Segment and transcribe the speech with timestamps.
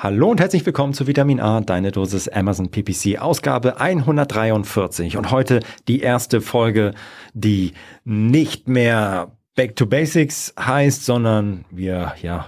[0.00, 5.16] Hallo und herzlich willkommen zu Vitamin A, deine Dosis Amazon PPC, Ausgabe 143.
[5.16, 6.92] Und heute die erste Folge,
[7.34, 7.72] die
[8.04, 12.46] nicht mehr Back to Basics heißt, sondern wir, ja,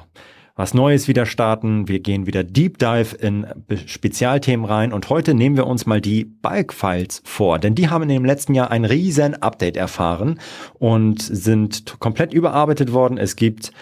[0.54, 1.88] was Neues wieder starten.
[1.88, 3.44] Wir gehen wieder Deep Dive in
[3.84, 8.04] Spezialthemen rein und heute nehmen wir uns mal die Bulk Files vor, denn die haben
[8.04, 10.38] in dem letzten Jahr ein riesen Update erfahren
[10.74, 13.18] und sind komplett überarbeitet worden.
[13.18, 13.72] Es gibt,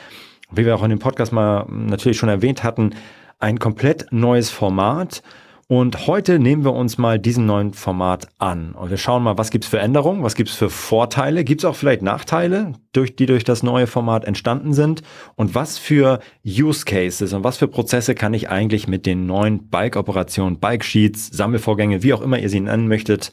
[0.51, 2.95] wie wir auch in dem Podcast mal natürlich schon erwähnt hatten,
[3.39, 5.23] ein komplett neues Format.
[5.71, 8.73] Und heute nehmen wir uns mal diesen neuen Format an.
[8.73, 12.01] Und wir schauen mal, was gibt's für Änderungen, was gibt's für Vorteile, gibt's auch vielleicht
[12.01, 15.03] Nachteile, durch, die durch das neue Format entstanden sind
[15.37, 19.69] und was für Use Cases und was für Prozesse kann ich eigentlich mit den neuen
[19.69, 23.31] Bike-Operationen, Bike-Sheets, Sammelvorgänge, wie auch immer ihr sie nennen möchtet,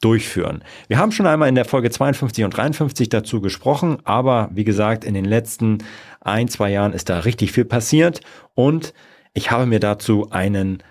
[0.00, 0.64] durchführen.
[0.88, 5.04] Wir haben schon einmal in der Folge 52 und 53 dazu gesprochen, aber wie gesagt,
[5.04, 5.78] in den letzten
[6.20, 8.20] ein, zwei Jahren ist da richtig viel passiert
[8.54, 8.94] und
[9.34, 10.82] ich habe mir dazu einen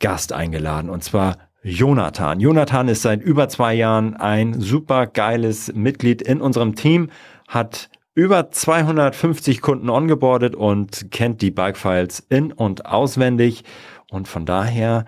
[0.00, 2.40] Gast eingeladen und zwar Jonathan.
[2.40, 7.10] Jonathan ist seit über zwei Jahren ein super geiles Mitglied in unserem Team,
[7.48, 13.64] hat über 250 Kunden ongeboardet und kennt die Bike Files in und auswendig
[14.10, 15.04] und von daher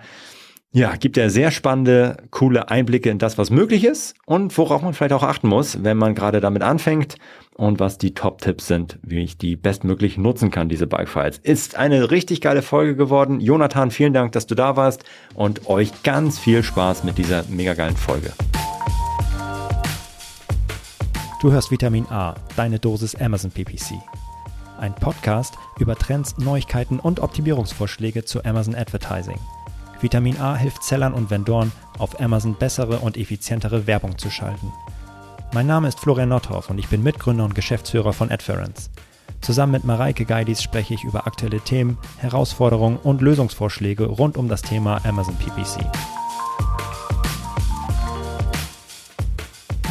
[0.73, 4.93] ja, gibt er sehr spannende, coole Einblicke in das, was möglich ist und worauf man
[4.93, 7.17] vielleicht auch achten muss, wenn man gerade damit anfängt
[7.55, 11.39] und was die Top-Tipps sind, wie ich die bestmöglich nutzen kann, diese Bike-Files.
[11.39, 13.41] Ist eine richtig geile Folge geworden.
[13.41, 15.03] Jonathan, vielen Dank, dass du da warst
[15.35, 18.31] und euch ganz viel Spaß mit dieser mega geilen Folge.
[21.41, 23.95] Du hörst Vitamin A, deine Dosis Amazon PPC.
[24.79, 29.39] Ein Podcast über Trends, Neuigkeiten und Optimierungsvorschläge zu Amazon Advertising–
[30.01, 34.73] Vitamin A hilft Sellern und Vendoren, auf Amazon bessere und effizientere Werbung zu schalten.
[35.53, 38.89] Mein Name ist Florian Nothoff und ich bin Mitgründer und Geschäftsführer von Adference.
[39.41, 44.61] Zusammen mit Mareike Geidis spreche ich über aktuelle Themen, Herausforderungen und Lösungsvorschläge rund um das
[44.61, 45.85] Thema Amazon PPC.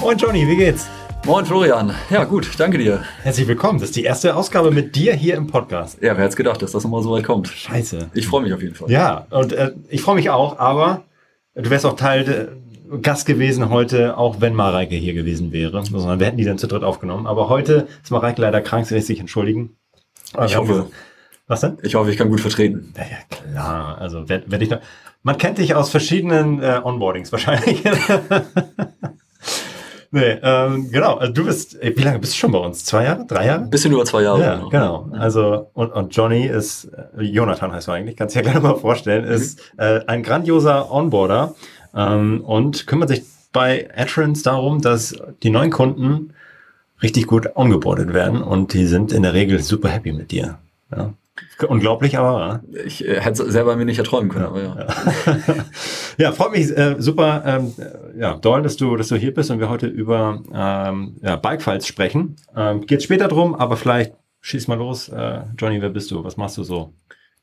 [0.01, 0.87] Moin Johnny, wie geht's?
[1.27, 1.95] Moin Florian.
[2.09, 3.05] Ja gut, danke dir.
[3.23, 3.79] Herzlich willkommen.
[3.79, 5.99] Das ist die erste Ausgabe mit dir hier im Podcast.
[6.01, 7.49] Ja, wer hätte gedacht, dass das nochmal so weit kommt.
[7.49, 8.11] Scheiße.
[8.15, 8.91] Ich freue mich auf jeden Fall.
[8.91, 11.05] Ja, und äh, ich freue mich auch, aber
[11.55, 12.51] du wärst auch Teil
[12.91, 15.85] äh, Gast gewesen heute, auch wenn Mareike hier gewesen wäre.
[15.85, 17.27] Sondern wir hätten die dann zu dritt aufgenommen.
[17.27, 19.77] Aber heute ist Mareike leider krank, sie lässt sich entschuldigen.
[20.33, 20.87] Aber ich hoffe.
[21.47, 21.79] Was denn?
[21.83, 22.95] Ich hoffe, ich kann gut vertreten.
[22.97, 23.99] Ja, ja klar.
[23.99, 24.81] Also werde werd ich noch.
[25.23, 27.83] Man kennt dich aus verschiedenen äh, Onboardings wahrscheinlich.
[30.13, 31.17] Nee, ähm, genau.
[31.17, 32.85] Also du bist, wie lange bist du schon bei uns?
[32.85, 33.25] Zwei Jahre?
[33.27, 33.63] Drei Jahre?
[33.63, 34.41] Ein bisschen über zwei Jahre.
[34.41, 35.09] Ja, genau.
[35.13, 38.63] Also, und, und Johnny ist, äh, Jonathan heißt er eigentlich, kannst du dir ja gleich
[38.63, 39.33] mal vorstellen, mhm.
[39.33, 41.55] ist äh, ein grandioser Onboarder
[41.95, 43.23] ähm, und kümmert sich
[43.53, 46.35] bei Adference darum, dass die neuen Kunden
[47.03, 50.59] richtig gut ongeboardet werden und die sind in der Regel super happy mit dir.
[50.95, 51.13] Ja.
[51.69, 52.63] Unglaublich, aber.
[52.71, 52.81] Ja.
[52.85, 54.87] Ich äh, hätte es selber mir nicht erträumen können, aber ja.
[56.19, 57.75] ja, freut mich äh, super, ähm,
[58.19, 61.87] ja, doll, dass du, dass du hier bist und wir heute über ähm, ja, Bikefiles
[61.87, 62.37] sprechen.
[62.57, 65.09] Ähm, geht später drum, aber vielleicht schieß mal los.
[65.09, 66.25] Äh, Johnny, wer bist du?
[66.25, 66.95] Was machst du so?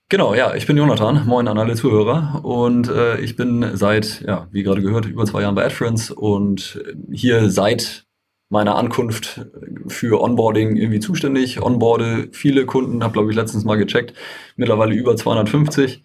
[0.10, 1.28] Genau, ja, ich bin Jonathan.
[1.28, 2.40] Moin an alle Zuhörer.
[2.44, 6.82] Und äh, ich bin seit, ja, wie gerade gehört, über zwei Jahren bei AdFriends und
[7.12, 8.07] hier seit
[8.50, 9.46] meiner Ankunft
[9.88, 11.62] für Onboarding irgendwie zuständig.
[11.62, 14.14] Onboarde viele Kunden, habe glaube ich letztens mal gecheckt,
[14.56, 16.04] mittlerweile über 250.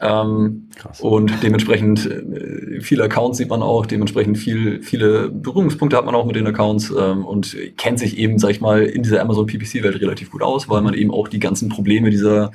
[0.00, 0.68] Ähm.
[1.00, 6.26] Und dementsprechend äh, viele Accounts sieht man auch, dementsprechend viel, viele Berührungspunkte hat man auch
[6.26, 10.00] mit den Accounts ähm, und kennt sich eben, sag ich mal, in dieser Amazon PPC-Welt
[10.00, 12.52] relativ gut aus, weil man eben auch die ganzen Probleme dieser,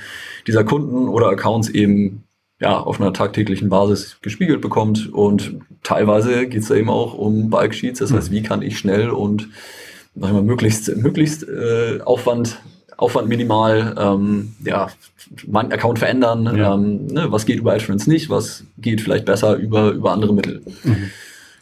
[0.48, 2.24] dieser Kunden oder Accounts eben
[2.63, 5.12] ja, auf einer tagtäglichen Basis gespiegelt bekommt.
[5.13, 8.00] Und teilweise geht es da eben auch um Bulk Sheets.
[8.00, 8.35] Das heißt, mhm.
[8.35, 9.50] wie kann ich schnell und
[10.16, 12.62] sag ich mal, möglichst, möglichst äh, Aufwand,
[12.96, 14.88] Aufwand minimal, ähm, ja,
[15.46, 16.56] meinen Account verändern.
[16.56, 16.75] Ja.
[16.75, 18.29] Ähm, ne, was geht über AdFriends nicht?
[18.29, 20.62] Was geht vielleicht besser über, über andere Mittel?
[20.84, 21.12] Mhm.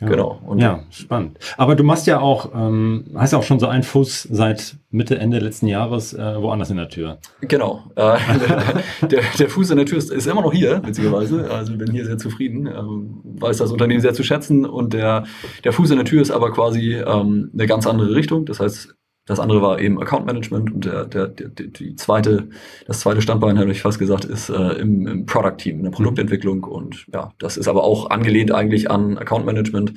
[0.01, 0.07] Ja.
[0.07, 0.39] Genau.
[0.47, 1.37] Und ja, spannend.
[1.57, 5.19] Aber du machst ja auch, ähm, hast ja auch schon so einen Fuß seit Mitte,
[5.19, 7.19] Ende letzten Jahres äh, woanders in der Tür.
[7.41, 7.83] Genau.
[7.95, 8.17] Äh,
[9.07, 11.51] der, der Fuß in der Tür ist, ist immer noch hier, beziehungsweise.
[11.51, 15.25] Also bin hier sehr zufrieden, ähm, weiß das Unternehmen sehr zu schätzen und der,
[15.63, 18.45] der Fuß in der Tür ist aber quasi ähm, eine ganz andere Richtung.
[18.45, 18.95] Das heißt,
[19.25, 22.49] das andere war eben Account Management und der, der, der, die zweite,
[22.87, 25.91] das zweite Standbein, hätte ich fast gesagt, ist äh, im, im Product Team, in der
[25.91, 26.63] Produktentwicklung.
[26.63, 29.93] Und ja, das ist aber auch angelehnt eigentlich an Account Management,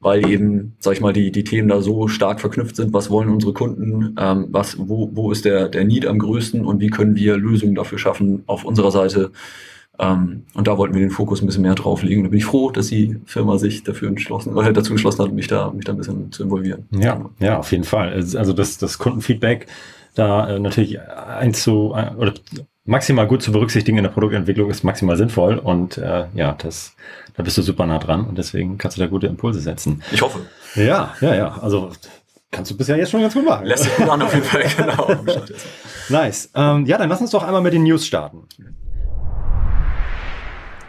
[0.00, 2.92] weil eben, sag ich mal, die, die Themen da so stark verknüpft sind.
[2.92, 4.14] Was wollen unsere Kunden?
[4.18, 7.74] Ähm, was, wo, wo ist der, der Need am größten und wie können wir Lösungen
[7.74, 9.32] dafür schaffen auf unserer Seite?
[9.98, 12.22] Ähm, und da wollten wir den Fokus ein bisschen mehr drauf legen.
[12.22, 15.48] Da bin ich froh, dass die Firma sich dafür entschlossen, oder dazu entschlossen hat, mich
[15.48, 16.86] da, mich da ein bisschen zu involvieren.
[16.90, 18.12] Ja, ja, auf jeden Fall.
[18.12, 19.66] Also das, das Kundenfeedback
[20.14, 22.34] da äh, natürlich einzu, äh, oder
[22.84, 26.94] maximal gut zu berücksichtigen in der Produktentwicklung ist maximal sinnvoll und äh, ja, das,
[27.36, 30.02] da bist du super nah dran und deswegen kannst du da gute Impulse setzen.
[30.10, 30.40] Ich hoffe.
[30.74, 31.58] Ja, ja, ja.
[31.60, 31.90] Also
[32.50, 33.66] kannst du bisher jetzt schon ganz gut machen.
[33.66, 35.14] Lässt sich gut an auf jeden Fall, genau.
[36.08, 36.50] nice.
[36.54, 38.44] Ähm, ja, dann lass uns doch einmal mit den News starten.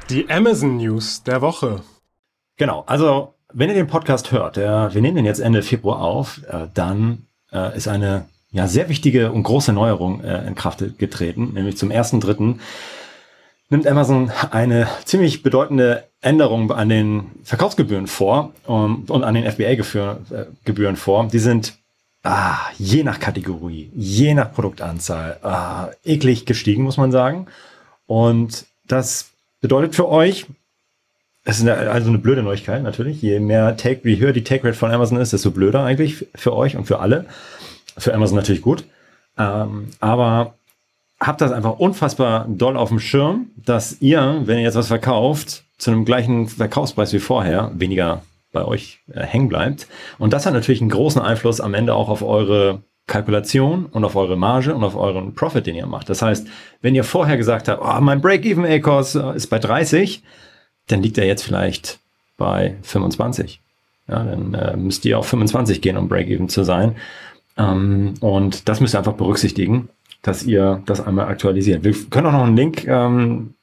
[0.09, 1.81] Die Amazon News der Woche.
[2.57, 6.41] Genau, also wenn ihr den Podcast hört, äh, wir nehmen den jetzt Ende Februar auf,
[6.50, 11.53] äh, dann äh, ist eine ja, sehr wichtige und große Neuerung äh, in Kraft getreten,
[11.53, 12.59] nämlich zum ersten Dritten
[13.69, 20.95] nimmt Amazon eine ziemlich bedeutende Änderung an den Verkaufsgebühren vor um, und an den FBA-Gebühren
[20.95, 21.27] vor.
[21.27, 21.75] Die sind
[22.23, 27.45] ah, je nach Kategorie, je nach Produktanzahl ah, eklig gestiegen, muss man sagen.
[28.07, 29.28] Und das
[29.61, 30.45] bedeutet für euch,
[31.45, 33.21] es ist eine, also eine blöde Neuigkeit natürlich.
[33.21, 36.56] Je mehr Take, wie höher die Take Rate von Amazon ist, desto blöder eigentlich für
[36.56, 37.25] euch und für alle.
[37.97, 38.83] Für Amazon natürlich gut.
[39.38, 40.56] Ähm, aber
[41.19, 45.63] habt das einfach unfassbar doll auf dem Schirm, dass ihr, wenn ihr jetzt was verkauft,
[45.77, 48.21] zu einem gleichen Verkaufspreis wie vorher, weniger
[48.51, 49.88] bei euch äh, hängen bleibt.
[50.17, 54.15] Und das hat natürlich einen großen Einfluss am Ende auch auf eure Kalkulation und auf
[54.15, 56.09] eure Marge und auf euren Profit, den ihr macht.
[56.09, 56.47] Das heißt,
[56.81, 60.23] wenn ihr vorher gesagt habt, oh, mein Break-Even A-Kurs äh, ist bei 30,
[60.88, 62.00] dann liegt er jetzt vielleicht
[62.38, 63.59] bei 25.
[64.07, 66.95] Ja, dann äh, müsst ihr auf 25 gehen, um Break-Even zu sein.
[67.57, 69.89] Ähm, und das müsst ihr einfach berücksichtigen,
[70.21, 71.83] dass ihr das einmal aktualisiert.
[71.83, 73.53] Wir können auch noch einen Link, ähm,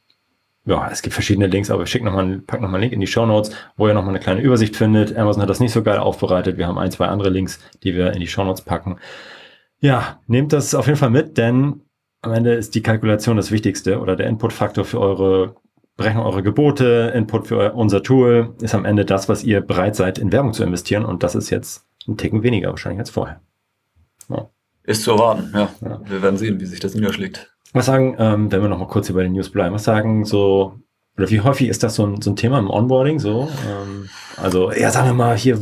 [0.67, 2.93] ja, es gibt verschiedene Links, aber ich schick noch mal, pack noch mal einen Link
[2.93, 5.17] in die Show Notes, wo ihr noch mal eine kleine Übersicht findet.
[5.17, 6.59] Amazon hat das nicht so geil aufbereitet.
[6.59, 8.99] Wir haben ein, zwei andere Links, die wir in die Show Notes packen.
[9.81, 11.83] Ja, nehmt das auf jeden Fall mit, denn
[12.23, 15.57] am Ende ist die Kalkulation das Wichtigste oder der Inputfaktor für eure
[15.97, 20.19] Berechnung eurer Gebote, Input für unser Tool ist am Ende das, was ihr bereit seid,
[20.19, 21.07] in Werbung zu investieren.
[21.07, 23.41] Und das ist jetzt ein Ticken weniger wahrscheinlich als vorher.
[24.29, 24.51] Ja.
[24.85, 25.71] Ist zu erwarten, ja.
[25.81, 26.01] ja.
[26.05, 27.51] Wir werden sehen, wie sich das niederschlägt.
[27.73, 30.75] Was sagen, ähm, wenn wir noch mal kurz über den News bleiben, was sagen so,
[31.17, 33.49] oder wie häufig ist das so ein, so ein Thema im Onboarding so?
[33.67, 35.59] Ähm, also, ja, sagen wir mal hier,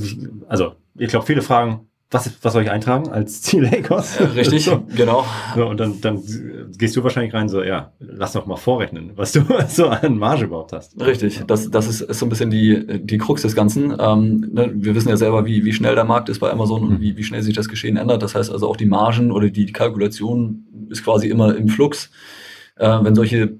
[0.48, 4.18] also ich glaube, viele fragen, was, was soll ich eintragen als Ziel Lakers?
[4.18, 4.84] Ja, richtig, so.
[4.94, 5.26] genau.
[5.54, 6.22] So, und dann, dann
[6.78, 10.44] gehst du wahrscheinlich rein, so, ja, lass doch mal vorrechnen, was du so an Marge
[10.44, 10.98] überhaupt hast.
[11.00, 13.94] Richtig, das, das ist, ist so ein bisschen die, die Krux des Ganzen.
[13.98, 16.90] Ähm, ne, wir wissen ja selber, wie, wie schnell der Markt ist bei Amazon und
[16.90, 17.00] mhm.
[17.00, 18.22] wie, wie schnell sich das Geschehen ändert.
[18.22, 22.10] Das heißt also auch die Margen oder die, die Kalkulation ist quasi immer im Flux.
[22.76, 23.58] Äh, wenn solche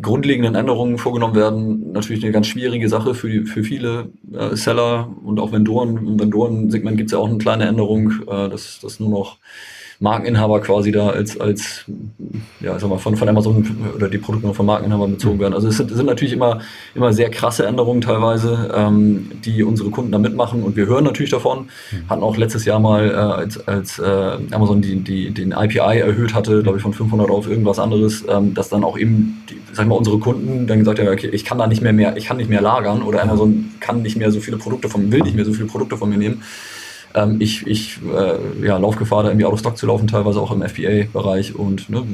[0.00, 5.10] grundlegenden Änderungen vorgenommen werden, natürlich eine ganz schwierige Sache für, die, für viele äh, Seller
[5.24, 5.96] und auch Vendoren.
[5.96, 9.38] Im Vendoren-Segment gibt es ja auch eine kleine Änderung, äh, dass das nur noch
[10.00, 11.84] Markeninhaber quasi da als, als
[12.60, 15.54] ja, sag mal, von, von Amazon oder die Produkte von Markeninhabern bezogen werden.
[15.54, 16.60] Also es sind, sind natürlich immer,
[16.94, 21.30] immer sehr krasse Änderungen teilweise, ähm, die unsere Kunden da mitmachen und wir hören natürlich
[21.30, 21.68] davon.
[21.90, 22.10] Mhm.
[22.10, 26.34] Hatten auch letztes Jahr mal, äh, als, als äh, Amazon die, die, den IPI erhöht
[26.34, 29.86] hatte, glaube ich von 500 auf irgendwas anderes, ähm, dass dann auch eben, die, sag
[29.86, 32.36] mal, unsere Kunden dann gesagt haben, okay, ich kann da nicht mehr, mehr, ich kann
[32.36, 35.44] nicht mehr lagern oder Amazon kann nicht mehr so viele Produkte von, will nicht mehr
[35.44, 36.42] so viele Produkte von mir nehmen.
[37.16, 40.40] Ähm, ich ich äh, ja, laufe Gefahr, da irgendwie out of stock zu laufen, teilweise
[40.40, 41.56] auch im FBA-Bereich.
[41.56, 42.04] Und ne,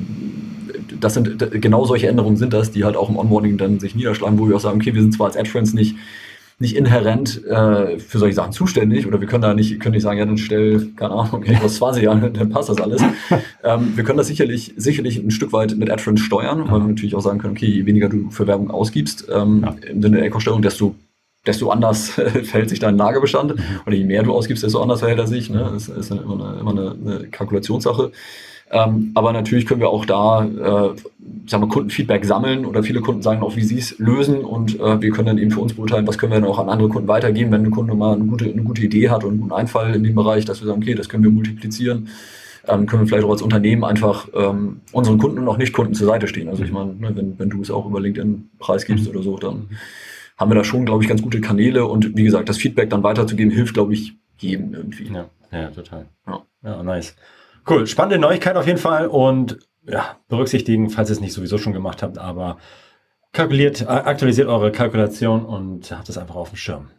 [0.98, 4.38] das sind genau solche Änderungen sind das, die halt auch im Onboarding dann sich niederschlagen,
[4.38, 5.96] wo wir auch sagen, okay, wir sind zwar als AdFriends nicht
[6.62, 10.18] nicht inhärent äh, für solche Sachen zuständig oder wir können da nicht, können nicht sagen,
[10.18, 13.02] ja, dann stell, keine Ahnung, aus 20 Jahren, dann passt das alles.
[13.64, 17.14] ähm, wir können das sicherlich, sicherlich ein Stück weit mit AdFriends steuern, weil wir natürlich
[17.14, 19.90] auch sagen können, okay, je weniger du für Werbung ausgibst, ähm, ja.
[19.90, 20.94] im Sinne der Eco-Steuerung, desto
[21.46, 23.56] desto anders verhält sich dein Lagerbestand.
[23.56, 23.62] Mhm.
[23.86, 25.50] Oder je mehr du ausgibst, desto anders verhält er sich.
[25.50, 25.70] Ne?
[25.72, 28.12] Das ist immer eine, immer eine, eine Kalkulationssache.
[28.70, 30.96] Ähm, aber natürlich können wir auch da äh,
[31.46, 35.02] sagen wir, Kundenfeedback sammeln oder viele Kunden sagen auch, wie sie es lösen und äh,
[35.02, 37.06] wir können dann eben für uns beurteilen, was können wir dann auch an andere Kunden
[37.06, 39.94] weitergeben, wenn ein Kunde mal eine gute, eine gute Idee hat und einen guten Einfall
[39.94, 42.08] in dem Bereich, dass wir sagen, okay, das können wir multiplizieren.
[42.66, 46.06] Ähm, können wir vielleicht auch als Unternehmen einfach ähm, unseren Kunden und auch Nicht-Kunden zur
[46.06, 46.48] Seite stehen.
[46.48, 49.10] Also ich meine, ne, wenn, wenn du es auch über LinkedIn preisgibst mhm.
[49.10, 49.66] oder so, dann
[50.42, 53.02] haben wir da schon, glaube ich, ganz gute Kanäle und wie gesagt, das Feedback dann
[53.02, 55.10] weiterzugeben, hilft, glaube ich, jedem irgendwie.
[55.12, 56.06] Ja, ja total.
[56.26, 56.42] Ja.
[56.64, 57.14] ja, nice.
[57.68, 61.72] Cool, spannende Neuigkeit auf jeden Fall und ja, berücksichtigen, falls ihr es nicht sowieso schon
[61.72, 62.58] gemacht habt, aber
[63.30, 66.90] kalkuliert, aktualisiert eure Kalkulation und habt es einfach auf dem Schirm.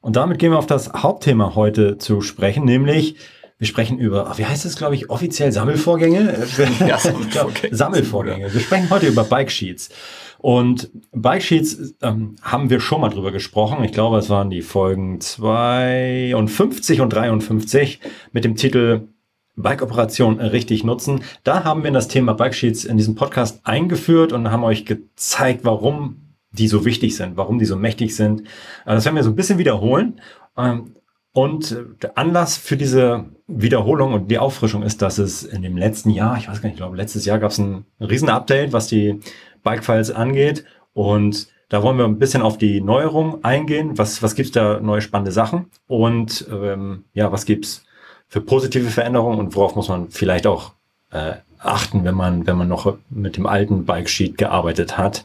[0.00, 3.16] Und damit gehen wir auf das Hauptthema heute zu sprechen, nämlich
[3.58, 6.46] wir sprechen über, wie heißt es, glaube ich, offiziell Sammelvorgänge?
[6.86, 7.76] Ja, Sammelvorgänge.
[7.76, 8.54] Sammelvorgänge.
[8.54, 9.90] Wir sprechen heute über Bike Sheets.
[10.38, 13.82] Und Bike Sheets ähm, haben wir schon mal drüber gesprochen.
[13.82, 18.00] Ich glaube, es waren die Folgen 52 und 53
[18.32, 19.08] mit dem Titel
[19.56, 21.24] Bike-Operation richtig nutzen.
[21.42, 25.64] Da haben wir das Thema Bike Sheets in diesem Podcast eingeführt und haben euch gezeigt,
[25.64, 28.44] warum die so wichtig sind, warum die so mächtig sind.
[28.84, 30.20] Also das werden wir so ein bisschen wiederholen.
[30.56, 30.94] Ähm,
[31.32, 35.76] Und äh, der Anlass für diese Wiederholung und die Auffrischung ist, dass es in dem
[35.76, 38.86] letzten Jahr, ich weiß gar nicht, ich glaube, letztes Jahr gab es ein Riesen-Update, was
[38.86, 39.20] die
[39.62, 40.64] Bike-Files angeht.
[40.92, 43.96] Und da wollen wir ein bisschen auf die Neuerung eingehen.
[43.96, 45.70] Was, was gibt's da neue spannende Sachen?
[45.86, 47.84] Und ähm, ja, was gibt's
[48.28, 50.72] für positive Veränderungen und worauf muss man vielleicht auch
[51.10, 55.24] äh, achten, wenn man, wenn man noch mit dem alten Bike Sheet gearbeitet hat.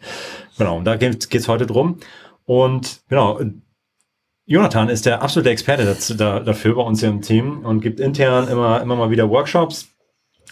[0.58, 1.98] Genau, und da geht es heute drum.
[2.46, 3.40] Und genau,
[4.46, 8.00] Jonathan ist der absolute Experte dazu, da, dafür bei uns hier im Team und gibt
[8.00, 9.88] intern immer, immer mal wieder Workshops.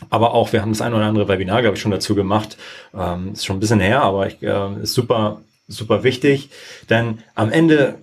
[0.09, 2.57] Aber auch, wir haben das ein oder andere Webinar, glaube ich, schon dazu gemacht.
[2.97, 6.49] Ähm, ist schon ein bisschen her, aber ich, äh, ist super, super wichtig.
[6.89, 7.95] Denn am Ende,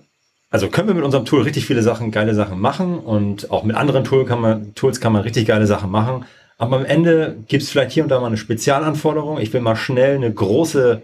[0.49, 3.75] also können wir mit unserem Tool richtig viele Sachen, geile Sachen machen und auch mit
[3.75, 6.25] anderen Tool kann man, Tools kann man richtig geile Sachen machen.
[6.57, 9.39] Aber am Ende gibt es vielleicht hier und da mal eine Spezialanforderung.
[9.39, 11.01] Ich will mal schnell eine große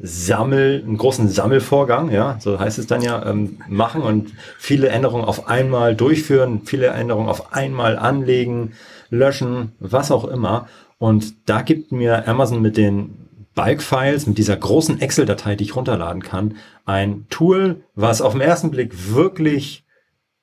[0.00, 5.24] Sammel, einen großen Sammelvorgang, ja, so heißt es dann ja, ähm, machen und viele Änderungen
[5.24, 8.74] auf einmal durchführen, viele Änderungen auf einmal anlegen,
[9.10, 10.68] löschen, was auch immer.
[10.98, 16.22] Und da gibt mir Amazon mit den Bike-Files, mit dieser großen Excel-Datei, die ich runterladen
[16.22, 19.84] kann, ein Tool, was auf den ersten Blick wirklich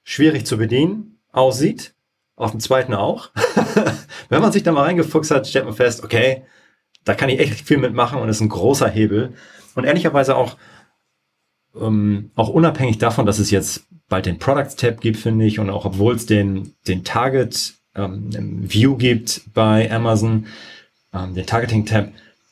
[0.03, 1.93] schwierig zu bedienen aussieht,
[2.35, 3.31] auf dem zweiten auch.
[4.29, 6.43] Wenn man sich da mal reingefuchst hat, stellt man fest, okay,
[7.05, 9.33] da kann ich echt viel mitmachen und ist ein großer Hebel.
[9.75, 10.57] Und ehrlicherweise auch,
[11.79, 15.69] ähm, auch unabhängig davon, dass es jetzt bald den Products Tab gibt, finde ich, und
[15.69, 18.29] auch obwohl es den, den Target ähm,
[18.71, 20.47] View gibt bei Amazon,
[21.13, 22.09] ähm, den Targeting Tab,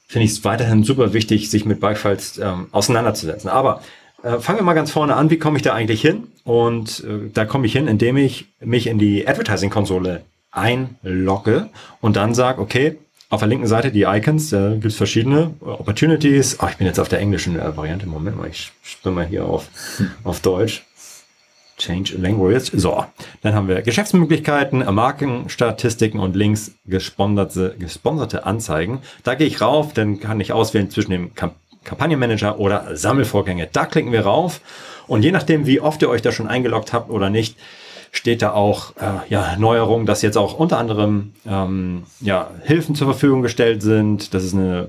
[0.08, 3.50] finde ich es weiterhin super wichtig, sich mit Bikefiles ähm, auseinanderzusetzen.
[3.50, 3.82] Aber
[4.22, 5.30] äh, fangen wir mal ganz vorne an.
[5.30, 6.28] Wie komme ich da eigentlich hin?
[6.44, 11.70] Und äh, da komme ich hin, indem ich mich in die Advertising-Konsole einlogge
[12.00, 12.98] und dann sage, okay,
[13.34, 16.58] auf der linken Seite die Icons, da gibt es verschiedene Opportunities.
[16.62, 18.06] Oh, ich bin jetzt auf der englischen äh, Variante.
[18.06, 19.70] Moment mal, ich springe mal hier auf,
[20.24, 20.86] auf Deutsch.
[21.78, 22.72] Change Language.
[22.76, 23.04] So,
[23.42, 29.00] dann haben wir Geschäftsmöglichkeiten, Markenstatistiken und links gesponserte, gesponserte Anzeigen.
[29.24, 33.68] Da gehe ich rauf, dann kann ich auswählen zwischen dem Kamp Kampagnenmanager oder Sammelvorgänge.
[33.70, 34.62] Da klicken wir rauf
[35.08, 37.58] und je nachdem, wie oft ihr euch da schon eingeloggt habt oder nicht,
[38.14, 43.08] steht da auch äh, ja, Neuerung, dass jetzt auch unter anderem ähm, ja, Hilfen zur
[43.08, 44.88] Verfügung gestellt sind, dass es eine,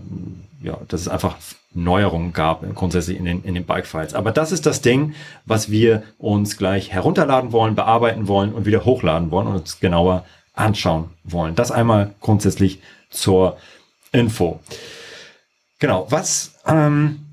[0.63, 1.37] ja, dass es einfach
[1.73, 4.15] Neuerungen gab grundsätzlich in den, in den Bike-Files.
[4.15, 5.15] Aber das ist das Ding,
[5.47, 10.25] was wir uns gleich herunterladen wollen, bearbeiten wollen und wieder hochladen wollen und uns genauer
[10.53, 11.55] anschauen wollen.
[11.55, 13.57] Das einmal grundsätzlich zur
[14.13, 14.61] Info.
[15.79, 17.24] Genau, was ähm,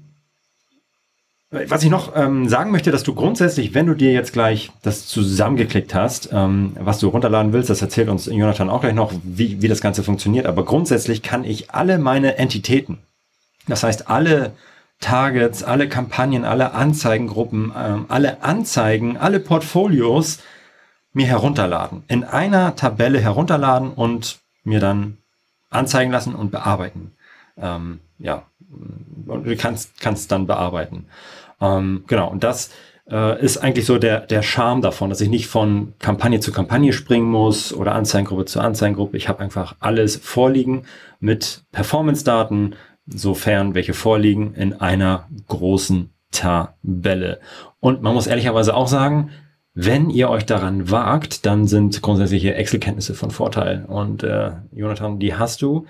[1.52, 5.06] was ich noch ähm, sagen möchte, dass du grundsätzlich, wenn du dir jetzt gleich das
[5.06, 9.62] zusammengeklickt hast, ähm, was du runterladen willst, das erzählt uns Jonathan auch gleich noch, wie,
[9.62, 10.46] wie das Ganze funktioniert.
[10.46, 13.00] Aber grundsätzlich kann ich alle meine Entitäten,
[13.68, 14.54] das heißt alle
[15.02, 20.40] Targets, alle Kampagnen, alle Anzeigengruppen, ähm, alle Anzeigen, alle Portfolios
[21.12, 22.04] mir herunterladen.
[22.08, 25.18] In einer Tabelle herunterladen und mir dann
[25.70, 27.12] anzeigen lassen und bearbeiten.
[27.58, 28.44] Ähm, ja,
[29.26, 31.08] und du kannst, kannst dann bearbeiten.
[31.62, 32.72] Ähm, genau, und das
[33.10, 36.94] äh, ist eigentlich so der, der Charme davon, dass ich nicht von Kampagne zu Kampagne
[36.94, 39.18] springen muss oder Anzeigengruppe zu Anzeigengruppe.
[39.18, 40.84] Ich habe einfach alles vorliegen
[41.20, 42.76] mit Performance-Daten,
[43.08, 47.40] sofern welche vorliegen, in einer großen Tabelle.
[47.80, 49.32] Und man muss ehrlicherweise auch sagen,
[49.74, 53.86] wenn ihr euch daran wagt, dann sind grundsätzliche Excel-Kenntnisse von Vorteil.
[53.88, 55.86] Und äh, Jonathan, die hast du.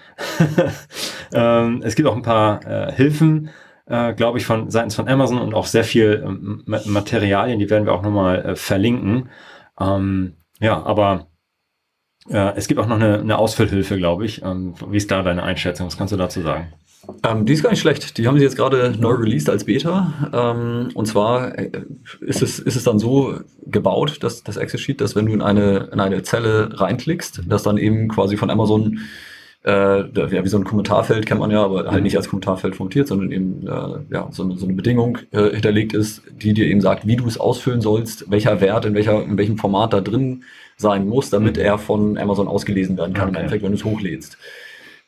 [1.34, 3.50] ähm, es gibt auch ein paar äh, Hilfen,
[3.92, 7.86] äh, glaube ich, von seitens von Amazon und auch sehr viel ähm, Materialien, die werden
[7.86, 9.30] wir auch nochmal äh, verlinken.
[9.80, 11.28] Ähm, ja, aber
[12.30, 14.44] äh, es gibt auch noch eine, eine Ausfüllhilfe, glaube ich.
[14.44, 15.88] Ähm, wie ist da deine Einschätzung?
[15.88, 16.72] Was kannst du dazu sagen?
[17.24, 18.18] Ähm, die ist gar nicht schlecht.
[18.18, 20.14] Die haben sie jetzt gerade neu released als Beta.
[20.32, 21.72] Ähm, und zwar äh,
[22.22, 25.42] ist es, ist es dann so gebaut, dass das Access Sheet, dass wenn du in
[25.42, 29.00] eine, in eine Zelle reinklickst, dass dann eben quasi von Amazon
[29.63, 33.08] äh, ja, wie so ein Kommentarfeld kennt man ja, aber halt nicht als Kommentarfeld formatiert,
[33.08, 36.82] sondern eben äh, ja, so, eine, so eine Bedingung äh, hinterlegt ist, die dir eben
[36.82, 40.44] sagt, wie du es ausfüllen sollst, welcher Wert in, welcher, in welchem Format da drin
[40.77, 41.63] sein muss, damit mhm.
[41.63, 43.38] er von Amazon ausgelesen werden kann, okay.
[43.38, 44.38] im Endeffekt, wenn du es hochlädst.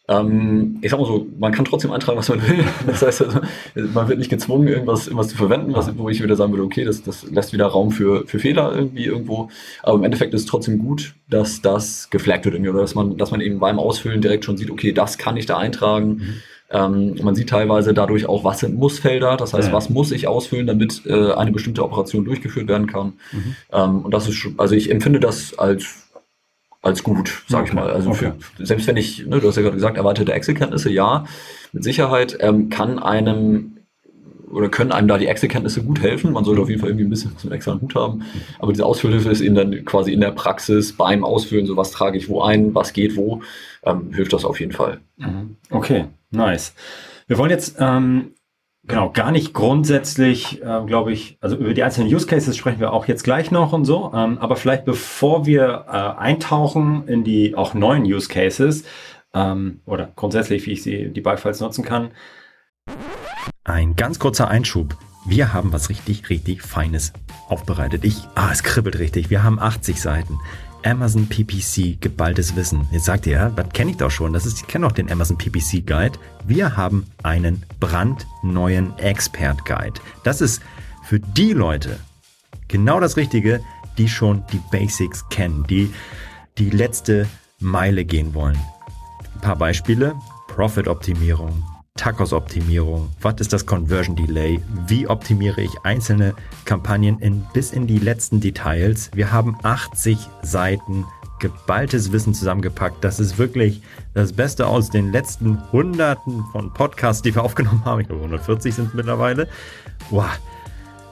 [0.10, 2.66] Ähm, ich sag mal so, man kann trotzdem eintragen, was man will.
[2.86, 3.40] Das heißt, also,
[3.94, 6.84] man wird nicht gezwungen, irgendwas, irgendwas zu verwenden, was, wo ich wieder sagen würde, okay,
[6.84, 9.50] das, das lässt wieder Raum für, für Fehler irgendwie irgendwo.
[9.82, 13.18] Aber im Endeffekt ist es trotzdem gut, dass das geflaggt wird irgendwie, oder dass man,
[13.18, 16.10] dass man eben beim Ausfüllen direkt schon sieht, okay, das kann ich da eintragen.
[16.10, 16.34] Mhm.
[16.70, 19.74] Ähm, man sieht teilweise dadurch auch, was sind Mussfelder, das heißt, ja.
[19.74, 23.14] was muss ich ausfüllen, damit äh, eine bestimmte Operation durchgeführt werden kann.
[23.32, 23.56] Mhm.
[23.72, 26.10] Ähm, und das ist, also ich empfinde das als
[26.84, 27.70] als gut, sag okay.
[27.70, 27.90] ich mal.
[27.90, 28.34] Also okay.
[28.58, 31.24] für, selbst wenn ich, ne, du hast ja gerade gesagt, erweiterte Excel-Kenntnisse, ja,
[31.72, 33.78] mit Sicherheit ähm, kann einem
[34.52, 36.32] oder können einem da die Excel-Kenntnisse gut helfen.
[36.32, 38.24] Man sollte auf jeden Fall irgendwie ein bisschen was mit Excel Hut haben.
[38.60, 42.20] Aber diese Ausfüllhilfe ist eben dann quasi in der Praxis beim Ausfüllen, so was trage
[42.20, 43.42] ich wo ein, was geht wo,
[43.84, 45.00] ähm, hilft das auf jeden Fall.
[45.18, 45.56] Mhm.
[45.72, 46.76] Okay, nice.
[47.28, 48.34] Wir wollen jetzt ähm,
[48.86, 52.94] genau gar nicht grundsätzlich, äh, glaube ich, also über die einzelnen Use Cases sprechen wir
[52.94, 54.12] auch jetzt gleich noch und so.
[54.14, 58.84] Ähm, aber vielleicht bevor wir äh, eintauchen in die auch neuen Use Cases
[59.34, 62.12] ähm, oder grundsätzlich, wie ich sie die Bikefiles nutzen kann.
[63.64, 64.98] Ein ganz kurzer Einschub.
[65.26, 67.14] Wir haben was richtig, richtig Feines
[67.48, 68.04] aufbereitet.
[68.04, 69.30] Ich, ah, es kribbelt richtig.
[69.30, 70.38] Wir haben 80 Seiten.
[70.86, 72.88] Amazon PPC geballtes Wissen.
[72.92, 74.34] Jetzt sagt ihr, ja, das kenne ich doch schon.
[74.34, 76.20] Das ist, ich kenne doch den Amazon PPC Guide.
[76.46, 80.00] Wir haben einen brandneuen Expert Guide.
[80.24, 80.62] Das ist
[81.04, 82.00] für die Leute
[82.68, 83.62] genau das Richtige,
[83.98, 85.94] die schon die Basics kennen, die
[86.58, 87.28] die letzte
[87.60, 88.58] Meile gehen wollen.
[89.36, 90.16] Ein paar Beispiele.
[90.48, 91.64] Profit-Optimierung,
[92.04, 96.34] Tacos-Optimierung, was ist das Conversion Delay, wie optimiere ich einzelne
[96.66, 99.12] Kampagnen in, bis in die letzten Details.
[99.14, 101.06] Wir haben 80 Seiten
[101.40, 103.04] geballtes Wissen zusammengepackt.
[103.04, 103.84] Das ist wirklich
[104.16, 108.02] das Beste aus den letzten Hunderten von Podcasts, die wir aufgenommen haben.
[108.02, 109.48] Ich glaube, 140 sind es mittlerweile.
[110.10, 110.26] Wow,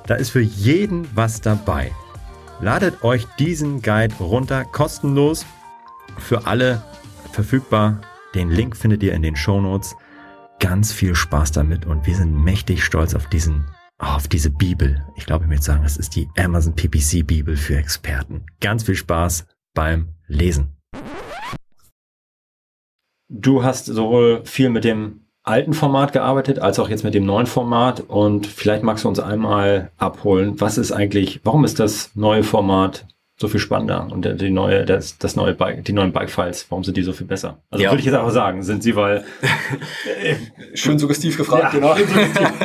[0.08, 1.92] da ist für jeden was dabei.
[2.60, 5.46] Ladet euch diesen Guide runter, kostenlos,
[6.18, 6.82] für alle
[7.32, 8.02] verfügbar.
[8.34, 9.96] Den Link findet ihr in den Show Notes
[10.62, 13.66] ganz viel Spaß damit und wir sind mächtig stolz auf diesen
[13.98, 15.06] auf diese Bibel.
[15.16, 18.46] Ich glaube, ich möchte sagen, das ist die Amazon PPC Bibel für Experten.
[18.60, 20.78] Ganz viel Spaß beim Lesen.
[23.30, 27.48] Du hast sowohl viel mit dem alten Format gearbeitet, als auch jetzt mit dem neuen
[27.48, 28.02] Format.
[28.02, 30.60] Und vielleicht magst du uns einmal abholen.
[30.60, 33.08] Was ist eigentlich, warum ist das neue Format
[33.42, 36.96] so viel spannender und die neue, das, das neue Bike, die neuen Bike-Files, warum sind
[36.96, 37.58] die so viel besser?
[37.72, 37.90] Also ja.
[37.90, 39.26] würde ich jetzt einfach sagen, sind sie, weil
[40.76, 41.96] schön suggestiv gefragt, ja, genau.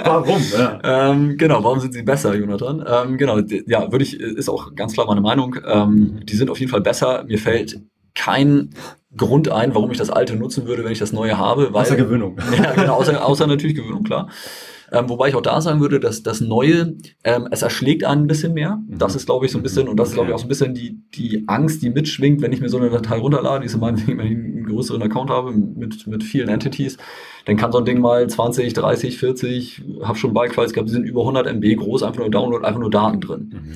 [0.05, 0.43] warum?
[0.53, 1.11] Ja.
[1.11, 2.85] Ähm, genau, warum sind sie besser, Jonathan?
[2.87, 5.57] Ähm, genau, ja, würde ich, ist auch ganz klar meine Meinung.
[5.67, 7.25] Ähm, die sind auf jeden Fall besser.
[7.27, 7.81] Mir fällt
[8.15, 8.71] kein
[9.17, 11.73] Grund ein, warum ich das alte nutzen würde, wenn ich das neue habe.
[11.73, 12.37] Weil, außer Gewöhnung.
[12.57, 14.29] Ja, genau, außer, außer natürlich Gewöhnung, klar.
[14.93, 18.27] Ähm, wobei ich auch da sagen würde, dass das Neue, ähm, es erschlägt einen ein
[18.27, 18.77] bisschen mehr.
[18.87, 18.99] Mhm.
[18.99, 20.49] Das ist, glaube ich, so ein bisschen, und das ist, glaube ich, auch so ein
[20.49, 23.77] bisschen die, die Angst, die mitschwingt, wenn ich mir so eine Datei runterlade, die ist
[23.77, 26.99] meinetwegen, wenn ich einen größeren Account habe mit, mit vielen Entities,
[27.47, 31.05] dann kann so ein Ding mal 20, 30, 40, habe schon Bikefiles gehabt, die sind
[31.05, 33.53] über 100 MB groß, einfach nur Download, einfach nur Daten drin.
[33.53, 33.73] Mhm.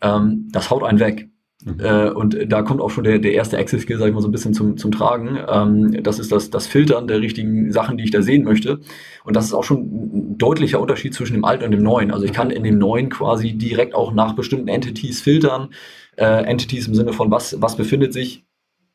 [0.00, 1.28] Ähm, das haut einen weg.
[1.64, 1.80] Mhm.
[1.80, 4.32] Äh, und da kommt auch schon der, der erste Access-Skill, sag ich mal, so ein
[4.32, 5.38] bisschen zum, zum Tragen.
[5.48, 8.80] Ähm, das ist das, das Filtern der richtigen Sachen, die ich da sehen möchte.
[9.24, 12.12] Und das ist auch schon ein deutlicher Unterschied zwischen dem alten und dem neuen.
[12.12, 15.70] Also ich kann in dem neuen quasi direkt auch nach bestimmten Entities filtern.
[16.16, 18.44] Äh, Entities im Sinne von, was, was befindet sich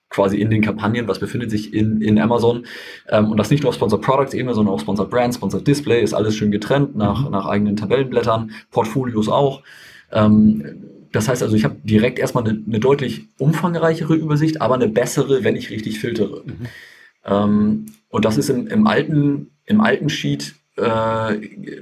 [0.09, 2.65] quasi in den Kampagnen, was befindet sich in, in Amazon.
[3.09, 6.01] Ähm, und das nicht nur auf Sponsored Products Ebene, sondern auch Sponsored Brands, Sponsored Display,
[6.01, 7.31] ist alles schön getrennt nach, mhm.
[7.31, 9.63] nach eigenen Tabellenblättern, Portfolios auch.
[10.11, 14.89] Ähm, das heißt also, ich habe direkt erstmal eine, eine, deutlich umfangreichere Übersicht, aber eine
[14.89, 16.43] bessere, wenn ich richtig filtere.
[16.45, 16.67] Mhm.
[17.25, 21.35] Ähm, und das ist im, im, alten, im alten Sheet äh,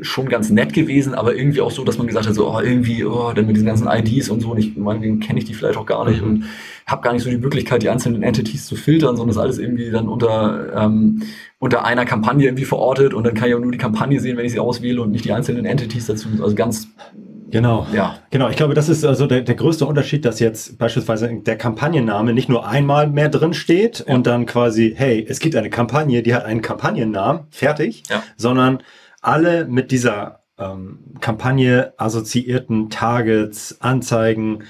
[0.04, 3.06] schon ganz nett gewesen, aber irgendwie auch so, dass man gesagt hat, so oh, irgendwie,
[3.06, 5.78] oh, dann mit diesen ganzen IDs und so, und ich meine, kenne ich die vielleicht
[5.78, 6.28] auch gar nicht mhm.
[6.28, 6.44] und
[6.86, 9.92] habe gar nicht so die Möglichkeit, die einzelnen Entities zu filtern, sondern das alles irgendwie
[9.92, 11.24] dann unter, ähm,
[11.58, 14.46] unter einer Kampagne irgendwie verortet und dann kann ich auch nur die Kampagne sehen, wenn
[14.46, 16.28] ich sie auswähle und nicht die einzelnen Entities dazu.
[16.42, 16.90] Also ganz
[17.52, 17.86] Genau.
[17.94, 18.18] Ja.
[18.30, 18.50] Genau.
[18.50, 22.50] Ich glaube, das ist also der, der größte Unterschied, dass jetzt beispielsweise der Kampagnenname nicht
[22.50, 24.16] nur einmal mehr drin steht ja.
[24.16, 28.24] und dann quasi, hey, es gibt eine Kampagne, die hat einen Kampagnennamen, fertig, ja.
[28.38, 28.82] sondern
[29.22, 34.64] alle mit dieser ähm, Kampagne assoziierten Targets, Anzeigen,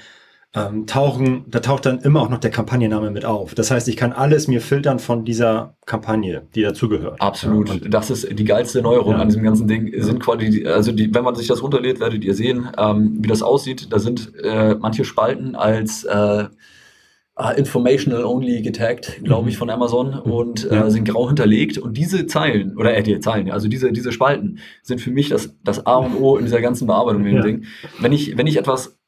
[0.54, 3.54] ähm, tauchen, da taucht dann immer auch noch der Kampagnenname mit auf.
[3.54, 7.20] Das heißt, ich kann alles mir filtern von dieser Kampagne, die dazugehört.
[7.20, 7.68] Absolut.
[7.68, 9.20] Ja, das ist die geilste Neuerung ja.
[9.20, 9.90] an diesem ganzen Ding.
[10.02, 13.42] Sind quasi, also die, wenn man sich das runterlädt, werdet ihr sehen, ähm, wie das
[13.42, 13.92] aussieht.
[13.92, 16.44] Da sind äh, manche Spalten als äh,
[17.34, 19.60] Uh, informational only getaggt, glaube ich, mhm.
[19.60, 20.30] von Amazon mhm.
[20.30, 21.78] und äh, sind grau hinterlegt.
[21.78, 25.56] Und diese Zeilen, oder äh, die Zeilen, also diese, diese Spalten sind für mich das,
[25.64, 27.24] das A und O in dieser ganzen Bearbeitung.
[27.26, 27.40] Ja.
[27.40, 27.64] Ding.
[28.00, 28.98] Wenn ich, wenn ich etwas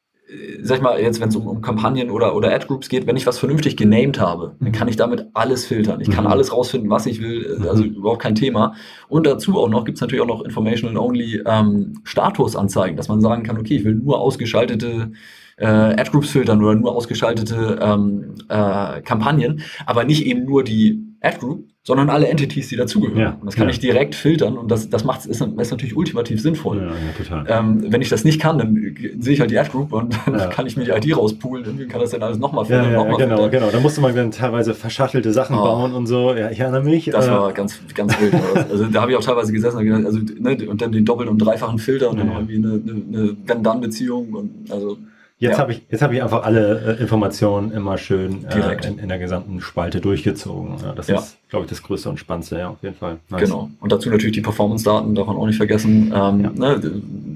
[0.63, 3.27] sag ich mal, jetzt, wenn es um, um Kampagnen oder, oder Ad-Groups geht, wenn ich
[3.27, 6.01] was vernünftig genamed habe, dann kann ich damit alles filtern.
[6.01, 6.31] Ich kann mhm.
[6.31, 7.95] alles rausfinden, was ich will, äh, also mhm.
[7.95, 8.75] überhaupt kein Thema.
[9.09, 13.43] Und dazu auch noch, gibt es natürlich auch noch Informational-Only ähm, Statusanzeigen, dass man sagen
[13.43, 15.13] kann, okay, ich will nur ausgeschaltete
[15.57, 21.69] äh, Ad-Groups filtern oder nur ausgeschaltete ähm, äh, Kampagnen, aber nicht eben nur die Ad-Group,
[21.87, 23.21] sondern alle Entities, die dazugehören.
[23.21, 23.71] Ja, und das kann ja.
[23.71, 26.79] ich direkt filtern und das, das macht ist, ist natürlich ultimativ sinnvoll.
[26.79, 27.45] Ja, ja, total.
[27.47, 28.75] Ähm, wenn ich das nicht kann, dann
[29.19, 32.01] sehe ich halt die Ad-Group und dann kann ich mir die ID rauspoolen und kann
[32.01, 33.51] das dann alles nochmal filtern, ja, nochmal genau, filtern.
[33.51, 33.71] genau.
[33.71, 35.63] Da musste man dann teilweise verschachtelte Sachen Oh.
[35.63, 36.35] bauen und so.
[36.35, 37.05] Ja, ich erinnere mich.
[37.05, 38.35] Das äh, war ganz, ganz wild.
[38.71, 41.33] Also da habe ich auch teilweise gesessen und gedacht, also, ne, und dann den doppelten
[41.33, 44.97] und dreifachen Filter und dann noch irgendwie eine, eine, eine Wenn-Dann-Beziehung und also
[45.45, 45.59] Jetzt Ja.
[45.59, 48.87] habe ich, jetzt habe ich einfach alle äh, Informationen immer schön äh, Direkt.
[48.87, 50.79] in, in der gesamten Spalte durchgezogen.
[50.83, 51.19] Ja, das Ja.
[51.19, 53.19] ist, glaube ich, das Größte und Spannendste, ja, auf jeden Fall.
[53.29, 53.43] Nice.
[53.43, 53.69] Genau.
[53.81, 56.11] Und dazu natürlich die Performance-Daten, darf man auch nicht vergessen.
[56.17, 56.81] Ähm, ne,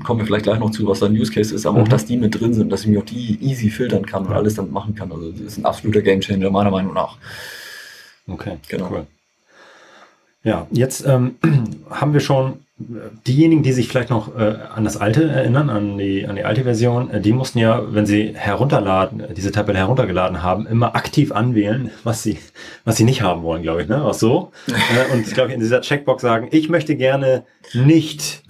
[0.04, 1.90] kommen wir vielleicht gleich noch zu, was da ein Use Case ist, aber auch, Mhm.
[1.90, 4.54] dass die mit drin sind, dass ich mir auch die easy filtern kann und alles
[4.54, 5.12] damit machen kann.
[5.12, 7.18] Also das ist ein absoluter Gamechanger meiner Meinung nach.
[8.26, 8.88] Okay, Genau.
[8.90, 9.06] cool.
[10.44, 11.34] Ja, jetzt ähm,
[11.90, 12.54] haben wir schon
[13.26, 16.62] diejenigen, die sich vielleicht noch äh, an das alte erinnern, an die, an die alte
[16.62, 21.32] Version, äh, die mussten ja, wenn sie herunterladen, äh, diese Tabelle heruntergeladen haben, immer aktiv
[21.32, 22.38] anwählen, was sie,
[22.84, 24.04] was sie nicht haben wollen, glaube ich, ne?
[24.04, 24.52] Auch so.
[24.68, 28.44] äh, und glaube ich in dieser Checkbox sagen, ich möchte gerne nicht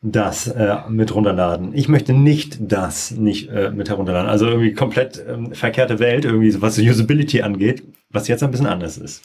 [0.00, 1.72] das äh, mit runterladen.
[1.74, 4.30] Ich möchte nicht das nicht äh, mit herunterladen.
[4.30, 8.96] Also irgendwie komplett ähm, verkehrte Welt, irgendwie was Usability angeht, was jetzt ein bisschen anders
[8.96, 9.24] ist.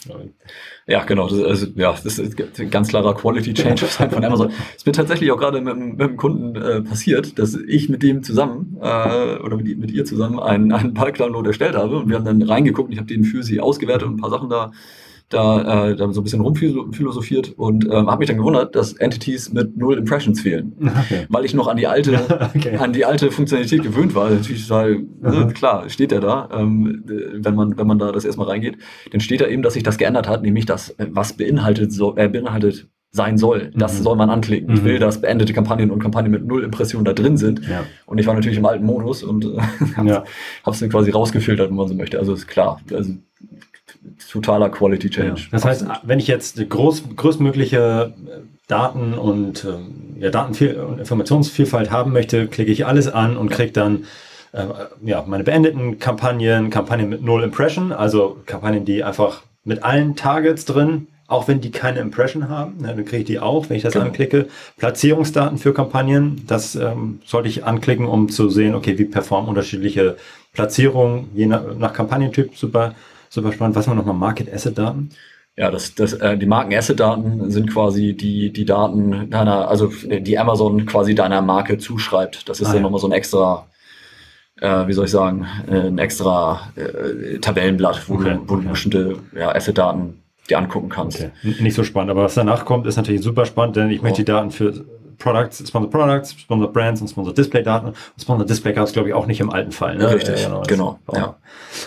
[0.88, 1.30] Ja, genau.
[1.30, 4.52] Das, also, ja, das ist ein ganz klarer Quality Change von Amazon.
[4.76, 8.24] Ist mir tatsächlich auch gerade mit, mit einem Kunden äh, passiert, dass ich mit dem
[8.24, 12.26] zusammen äh, oder mit, mit ihr zusammen einen, einen Bulk-Download erstellt habe und wir haben
[12.26, 14.72] dann reingeguckt und ich habe den für sie ausgewertet und ein paar Sachen da
[15.34, 19.52] da, äh, da so ein bisschen rumphilosophiert und ähm, habe mich dann gewundert, dass Entities
[19.52, 20.74] mit null Impressions fehlen.
[21.04, 21.26] Okay.
[21.30, 22.14] Weil ich noch an die alte,
[22.56, 22.78] Okay.
[22.78, 24.30] an die alte Funktionalität gewöhnt war.
[24.30, 25.54] Natürlich total, ne, Mhm.
[25.54, 28.78] klar, steht der da, ähm, äh, wenn man, wenn man da das erstmal reingeht,
[29.12, 32.16] dann steht da eben, dass sich das geändert hat, nämlich das, äh, was beinhaltet, so,
[32.16, 33.72] äh, beinhaltet sein soll.
[33.76, 34.04] Das Mhm.
[34.04, 34.74] soll man anklicken.
[34.74, 34.86] Ich Mhm.
[34.86, 37.62] will, dass beendete Kampagnen und Kampagnen mit null Impressionen da drin sind.
[37.68, 37.84] Ja.
[38.08, 39.50] Und ich war natürlich im alten Modus und äh,
[40.06, 40.24] Ja.
[40.66, 42.18] hab's dann quasi rausgefiltert, wenn man so möchte.
[42.18, 43.14] Also ist klar, also
[44.32, 45.42] totaler Quality Change.
[45.42, 45.48] Ja.
[45.52, 48.32] Das heißt, wenn ich jetzt groß, größtmögliche äh,
[48.68, 53.72] Daten und ähm, ja, Datenviel und Informationsvielfalt haben möchte, klicke ich alles an und kriege
[53.72, 54.06] dann
[54.54, 54.66] äh,
[55.04, 60.66] ja, meine beendeten Kampagnen, Kampagnen mit Null Impression, also Kampagnen, die einfach mit allen Targets
[60.66, 63.84] drin, auch wenn die keine Impression haben, ne, dann kriege ich die auch, wenn ich
[63.84, 64.06] das Genau.
[64.06, 64.48] anklicke.
[64.78, 70.18] Platzierungsdaten für Kampagnen, das ähm, sollte ich anklicken, um zu sehen, okay, wie performen unterschiedliche
[70.54, 72.94] Platzierungen, je nach, nach Kampagnentyp, super,
[73.34, 73.76] super spannend.
[73.76, 75.10] Was war nochmal Market Asset Daten?
[75.56, 80.88] Ja, das, das, äh, die Marken-Asset-Daten sind quasi die, die Daten deiner, also die Amazon
[80.88, 82.50] quasi deiner Marke zuschreibt.
[82.50, 82.84] Das ist Ah, dann ja.
[82.84, 83.68] nochmal so ein extra,
[84.60, 88.68] äh, wie soll ich sagen, äh, ein extra äh, Tabellenblatt, wo Okay, du, wo du
[88.68, 91.20] bestimmte ja, Asset-Daten dir angucken kannst.
[91.20, 91.56] Okay.
[91.62, 94.32] Nicht so spannend, aber was danach kommt, ist natürlich super spannend, denn ich möchte die
[94.32, 94.74] Daten für
[95.24, 97.88] Products, Sponsored Products, Sponsored Brands und Sponsored Display Daten.
[97.88, 99.96] Und Sponsored Display gab es, glaube ich, auch nicht im alten Fall.
[99.96, 100.14] Ne?
[100.14, 101.16] Richtig, Äh, genau, oh.
[101.16, 101.36] ja.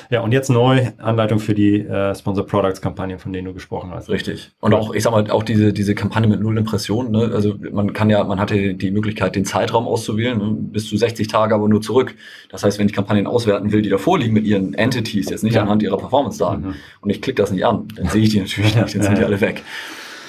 [0.08, 3.90] ja, und jetzt neu Anleitung für die äh, Sponsored Products Kampagne, von denen du gesprochen
[3.92, 4.08] hast.
[4.08, 4.52] Richtig.
[4.60, 7.30] Und auch, ich sag mal, auch diese, diese Kampagne mit null Impressionen, ne?
[7.34, 10.56] also man kann ja, man hatte die Möglichkeit, den Zeitraum auszuwählen, ne?
[10.58, 12.14] bis zu 60 Tage aber nur zurück.
[12.50, 15.54] Das heißt, wenn ich Kampagnen auswerten will, die davor liegen mit ihren Entities, jetzt nicht
[15.56, 15.62] Ja.
[15.62, 16.74] anhand ihrer Performance-Daten, Mhm.
[17.02, 19.24] und ich klicke das nicht an, dann sehe ich die natürlich nicht, dann sind die
[19.24, 19.62] alle weg.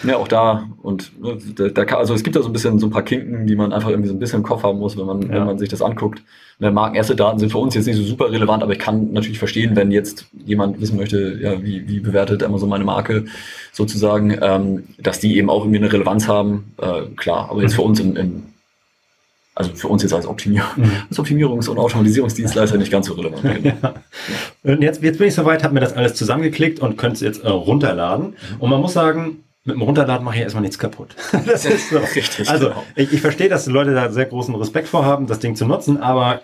[0.04, 2.78] Ja, auch da und ne, da, da kann, also es gibt da so ein bisschen
[2.78, 4.96] so ein paar Kinken, die man einfach irgendwie so ein bisschen im Kopf haben muss,
[4.98, 5.30] wenn man, Ja.
[5.30, 6.22] wenn man sich das anguckt.
[6.60, 9.76] Ne, Marken-Asset-Daten sind für uns jetzt nicht so super relevant, aber ich kann natürlich verstehen,
[9.76, 13.26] wenn jetzt jemand wissen möchte, ja, wie, wie bewertet Amazon meine Marke
[13.72, 17.82] sozusagen, ähm, dass die eben auch irgendwie eine Relevanz haben, äh, klar, aber jetzt für
[17.84, 18.44] uns im, im
[19.56, 20.92] also für uns jetzt als, Optimier Mhm.
[21.10, 23.42] als Optimierungs- und Automatisierungsdienstleister nicht ganz so relevant.
[23.64, 23.76] Genau.
[24.64, 24.74] Ja.
[24.74, 27.44] Und jetzt, jetzt bin ich soweit, habe mir das alles zusammengeklickt und könnte es jetzt
[27.44, 28.36] äh, runterladen.
[28.60, 31.16] Und man muss sagen, mit dem Runterladen mache ich erstmal nichts kaputt.
[31.46, 31.98] Das ist so.
[31.98, 32.84] Richtig, Also, genau.
[32.96, 35.66] ich, ich verstehe, dass die Leute da sehr großen Respekt vor haben, das Ding zu
[35.66, 36.42] nutzen, aber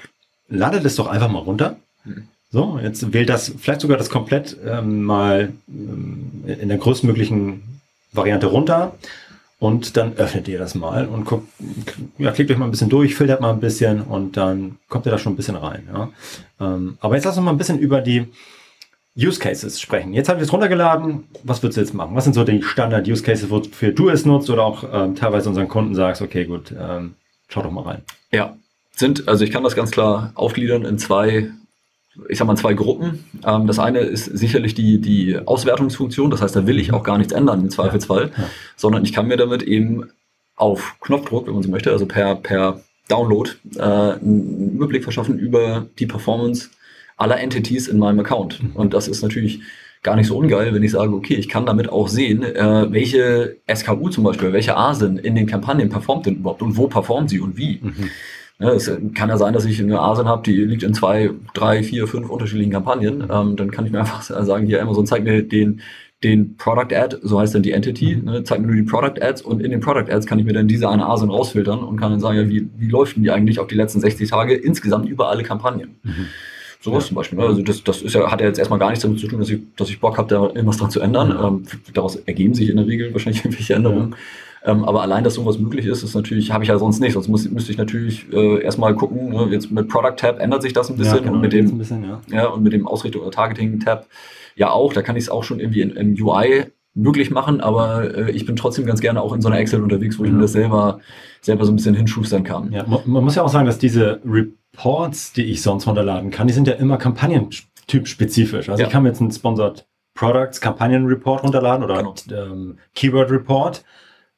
[0.49, 1.77] ladet es doch einfach mal runter.
[2.03, 2.27] Mhm.
[2.51, 7.63] So, jetzt wählt das, vielleicht sogar das komplett ähm, mal ähm, in der größtmöglichen
[8.11, 8.93] Variante runter
[9.57, 11.47] und dann öffnet ihr das mal und guckt,
[12.17, 15.11] ja, klickt euch mal ein bisschen durch, filtert mal ein bisschen und dann kommt ihr
[15.11, 15.87] da schon ein bisschen rein.
[15.91, 16.09] Ja.
[16.59, 18.27] Ähm, aber jetzt lass uns mal ein bisschen über die
[19.17, 20.13] Use Cases sprechen.
[20.13, 21.25] Jetzt habe ich es runtergeladen.
[21.43, 22.15] Was würdest du jetzt machen?
[22.15, 25.49] Was sind so die Standard Use Cases, wofür du es nutzt oder auch ähm, teilweise
[25.49, 27.13] unseren Kunden sagst, okay, gut, ähm,
[27.47, 28.01] schau doch mal rein.
[28.31, 28.57] Ja,
[28.95, 31.51] sind, also ich kann das ganz klar aufgliedern in zwei,
[32.27, 33.23] ich sag mal, zwei Gruppen.
[33.45, 37.19] Ähm, das eine ist sicherlich die, die Auswertungsfunktion, das heißt, da will ich auch gar
[37.19, 38.43] nichts ändern im Zweifelsfall, Ja.
[38.75, 40.09] sondern ich kann mir damit eben
[40.55, 45.85] auf Knopfdruck, wenn man so möchte, also per, per Download, äh, einen Überblick verschaffen über
[45.99, 46.69] die Performance
[47.23, 48.59] aller Entities in meinem Account.
[48.75, 49.61] Und das ist natürlich
[50.03, 53.57] gar nicht so ungeil, wenn ich sage, okay, ich kann damit auch sehen, äh, welche
[53.73, 57.39] SKU zum Beispiel, welche ASIN in den Kampagnen performt denn überhaupt und wo performt sie
[57.39, 57.79] und wie.
[57.81, 58.09] Mhm.
[58.59, 61.81] Ja, es kann ja sein, dass ich eine ASIN habe, die liegt in zwei, drei,
[61.83, 63.27] vier, fünf unterschiedlichen Kampagnen.
[63.31, 65.81] Ähm, dann kann ich mir einfach sagen, hier Amazon zeigt mir den,
[66.23, 68.25] den Product Ad, so heißt dann die Entity, mhm.
[68.25, 70.53] ne, zeigt mir nur die Product Ads und in den Product Ads kann ich mir
[70.53, 73.31] dann diese eine ASIN rausfiltern und kann dann sagen, ja, wie, wie läuft denn die
[73.31, 75.95] eigentlich auf die letzten 60 Tage insgesamt über alle Kampagnen?
[76.03, 76.27] Mhm.
[76.83, 77.07] Sowas ja.
[77.07, 77.39] zum Beispiel.
[77.39, 77.45] Ne?
[77.45, 79.49] Also das, das ist ja, hat ja jetzt erstmal gar nichts damit zu tun, dass
[79.49, 81.29] ich, dass ich Bock habe, da irgendwas dran zu ändern.
[81.29, 81.47] Ja.
[81.47, 84.15] Ähm, daraus ergeben sich in der Regel wahrscheinlich irgendwelche Änderungen.
[84.65, 84.71] Ja.
[84.73, 87.13] Ähm, aber allein, dass sowas möglich ist, ist natürlich, habe ich ja sonst nicht.
[87.13, 89.47] Sonst muss, müsste ich natürlich äh, erstmal gucken, ne?
[89.49, 92.47] jetzt mit Product Tab ändert sich das ein bisschen genau, und mit dem, bisschen, ja.
[92.47, 94.07] und mit dem Ausrichtung oder Targeting Tab
[94.57, 94.91] ja auch.
[94.91, 96.65] Da kann ich es auch schon irgendwie in, im UI
[96.95, 100.19] möglich machen, aber äh, ich bin trotzdem ganz gerne auch in so einer Excel unterwegs,
[100.19, 100.99] wo ich mir das selber,
[101.39, 102.73] selber so ein bisschen hinschustern kann.
[102.73, 104.19] Ja, man muss ja auch sagen, dass diese
[104.73, 108.69] Reports, die ich sonst runterladen kann, die sind ja immer kampagnentyp spezifisch.
[108.69, 108.87] Also ja.
[108.87, 112.15] ich kann mir jetzt einen Sponsored Products Kampagnen Report runterladen oder genau.
[112.31, 113.83] ähm, Keyword Report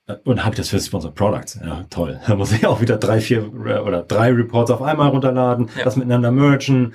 [0.08, 1.60] äh, und habe ich das für Sponsored Products.
[1.64, 2.20] Ja, toll.
[2.28, 5.84] Da muss ich auch wieder drei, vier oder drei Reports auf einmal runterladen, ja.
[5.84, 6.94] das miteinander mergen.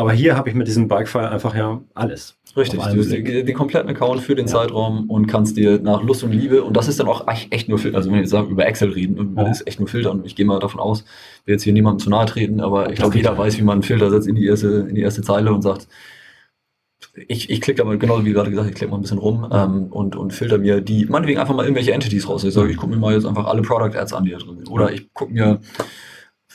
[0.00, 2.38] Aber hier habe ich mit diesem Bike-File einfach ja alles.
[2.56, 4.52] Richtig, du hast den kompletten Account für den ja.
[4.52, 7.78] Zeitraum und kannst dir nach Lust und Liebe, und das ist dann auch echt nur
[7.78, 9.50] Filter, also wenn wir jetzt über Excel reden, ja.
[9.50, 11.04] ist echt nur Filter und ich gehe mal davon aus,
[11.44, 13.82] will jetzt hier niemandem zu nahe treten, aber ich glaube, jeder weiß, wie man einen
[13.82, 15.86] Filter setzt in die erste, in die erste Zeile und sagt,
[17.28, 19.88] ich, ich klicke aber genauso wie gerade gesagt, ich klicke mal ein bisschen rum ähm,
[19.88, 22.42] und, und filter mir die, meinetwegen einfach mal irgendwelche Entities raus.
[22.42, 24.56] Ich sage, ich gucke mir mal jetzt einfach alle Product Ads an, die da drin
[24.56, 24.70] sind.
[24.70, 25.60] Oder ich gucke mir,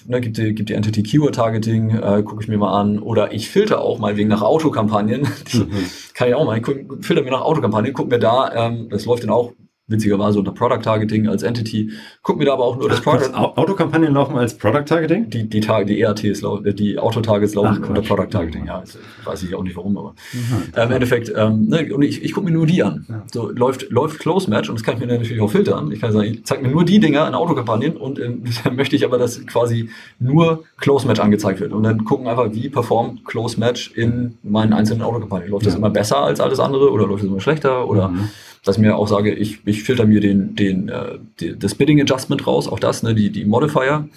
[0.08, 3.00] ne, gibt die, gibt die Entity Keyword Targeting, äh, gucke ich mir mal an.
[3.00, 5.28] Oder ich filter auch mal wegen nach Autokampagnen.
[5.54, 5.86] Mhm.
[6.14, 6.58] Kann ich auch mal.
[6.58, 9.54] Ich guck, filter mir nach Autokampagnen, gucke mir da, ähm, das läuft dann auch
[9.88, 11.92] witzigerweise unter Product Targeting als Entity.
[12.24, 13.34] Guck mir da aber auch nur das Product.
[13.34, 15.30] Autokampagnen laufen als Product Targeting?
[15.30, 18.66] Die, die, die ERTs laufen, die Autotargets laufen Ach, unter Product Targeting.
[18.66, 20.74] Ja, also, weiß ich auch nicht warum, aber mhm.
[20.76, 23.06] im Endeffekt, ähm, ne, und ich, ich gucke mir nur die an.
[23.08, 23.24] Ja.
[23.32, 25.92] So läuft, läuft Close Match und das kann ich mir dann natürlich auch filtern.
[25.92, 28.96] Ich kann sagen, ich zeig mir nur die Dinger in Autokampagnen und ähm, dann möchte
[28.96, 31.74] ich aber, dass quasi nur Close Match angezeigt wird.
[31.74, 35.52] Und dann gucken einfach, wie performt Close Match in meinen einzelnen Autokampagnen.
[35.52, 35.70] Läuft ja.
[35.70, 38.30] das immer besser als alles andere oder läuft das immer schlechter oder mhm
[38.66, 42.02] dass ich mir auch sage, ich, ich filter mir den, den, äh, die, das Bidding
[42.02, 44.10] Adjustment raus, auch das, ne, die, die Modifier,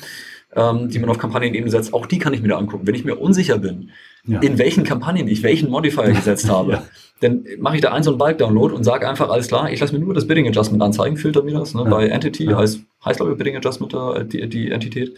[0.57, 2.87] ähm, die man auf Kampagnenebene setzt, auch die kann ich mir da angucken.
[2.87, 3.91] Wenn ich mir unsicher bin,
[4.27, 4.41] ja.
[4.41, 6.83] in welchen Kampagnen ich welchen Modifier gesetzt habe, ja.
[7.21, 9.93] dann mache ich da einen so einen Bulk-Download und sage einfach, alles klar, ich lasse
[9.93, 11.91] mir nur das Bidding Adjustment anzeigen, filter mir das, ne, ja.
[11.91, 15.15] bei Entity, heißt, heißt glaube ich Bidding Adjustment da, die, die Entität.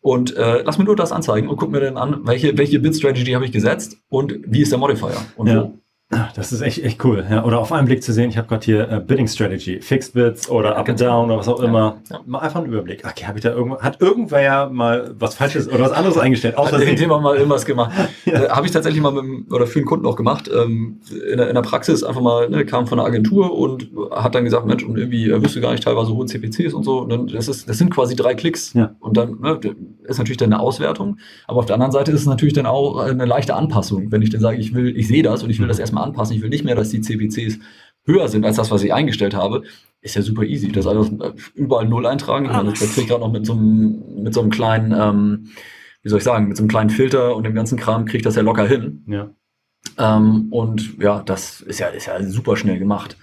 [0.00, 3.32] Und äh, lass mir nur das anzeigen und guck mir dann an, welche, welche Bid-Strategy
[3.32, 5.78] habe ich gesetzt und wie ist der Modifier und wo.
[6.34, 7.26] Das ist echt, echt cool.
[7.30, 10.14] Ja, oder auf einen Blick zu sehen, ich habe gerade hier äh, Bidding Strategy, Fixed
[10.14, 11.98] Bids oder Up and Down oder was auch immer.
[12.08, 12.22] Ja, ja.
[12.24, 13.04] Mal einfach einen Überblick.
[13.04, 16.56] Okay, habe ich da irgendwo, hat irgendwer mal was Falsches oder was anderes eingestellt?
[16.56, 17.92] Außer dem Thema mal irgendwas gemacht.
[18.24, 18.44] ja.
[18.44, 20.48] äh, habe ich tatsächlich mal mit, oder für einen Kunden auch gemacht.
[20.50, 24.34] Ähm, in, der, in der Praxis einfach mal, ne, kam von einer Agentur und hat
[24.34, 27.00] dann gesagt, Mensch, und irgendwie er wüsste gar nicht teilweise hohe CPCs und so.
[27.00, 28.72] Und dann, das, ist, das sind quasi drei Klicks.
[28.72, 28.94] Ja.
[29.00, 29.60] Und dann ne,
[30.04, 31.18] ist natürlich dann eine Auswertung.
[31.46, 34.10] Aber auf der anderen Seite ist es natürlich dann auch eine leichte Anpassung.
[34.10, 35.68] Wenn ich dann sage, ich will, ich sehe das und ich will mhm.
[35.68, 36.36] das erstmal anpassen.
[36.36, 37.58] Ich will nicht mehr, dass die CPCs
[38.04, 39.62] höher sind als das, was ich eingestellt habe,
[40.00, 40.72] ist ja super easy.
[40.72, 41.10] Das alles
[41.54, 42.46] überall Null eintragen.
[42.46, 45.50] Ich meine, das kriege ich gerade noch mit so einem, mit so einem kleinen, ähm,
[46.02, 48.24] wie soll ich sagen, mit so einem kleinen Filter und dem ganzen Kram kriege ich
[48.24, 49.04] das ja locker hin.
[49.06, 49.30] Ja.
[49.98, 53.16] Ähm, und ja, das ist ja, ist ja super schnell gemacht.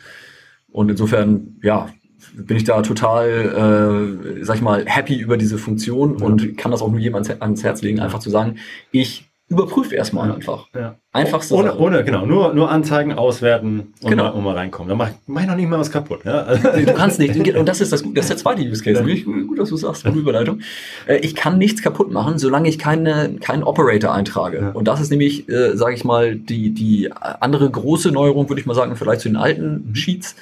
[0.68, 1.90] Und insofern, ja,
[2.36, 6.26] bin ich da total, äh, sag ich mal, happy über diese Funktion ja.
[6.26, 8.58] und kann das auch nur jemand ans Herz legen, einfach zu sagen,
[8.92, 10.36] ich überprüf erstmal ja.
[10.36, 10.68] einfach.
[10.74, 10.96] Ja.
[11.12, 11.58] Einfach so.
[11.58, 14.24] Ohne, ohne, genau, nur, nur anzeigen, auswerten und, genau.
[14.24, 14.90] mal, und mal reinkommen.
[14.90, 16.26] Da mach, mach ich noch nicht mal was kaputt.
[16.26, 16.56] Ja?
[16.56, 17.36] Du kannst nicht.
[17.56, 18.16] Und das ist das Gute.
[18.16, 19.08] Das ist der zweite Use Case.
[19.08, 19.44] Ja.
[19.44, 20.62] Gut, dass du sagst, gute Überleitung.
[21.08, 24.60] Äh, ich kann nichts kaputt machen, solange ich keine, keinen Operator eintrage.
[24.60, 24.70] Ja.
[24.72, 28.66] Und das ist nämlich, äh, sage ich mal, die, die andere große Neuerung, würde ich
[28.66, 29.96] mal sagen, vielleicht zu den alten mhm.
[29.96, 30.36] Sheets.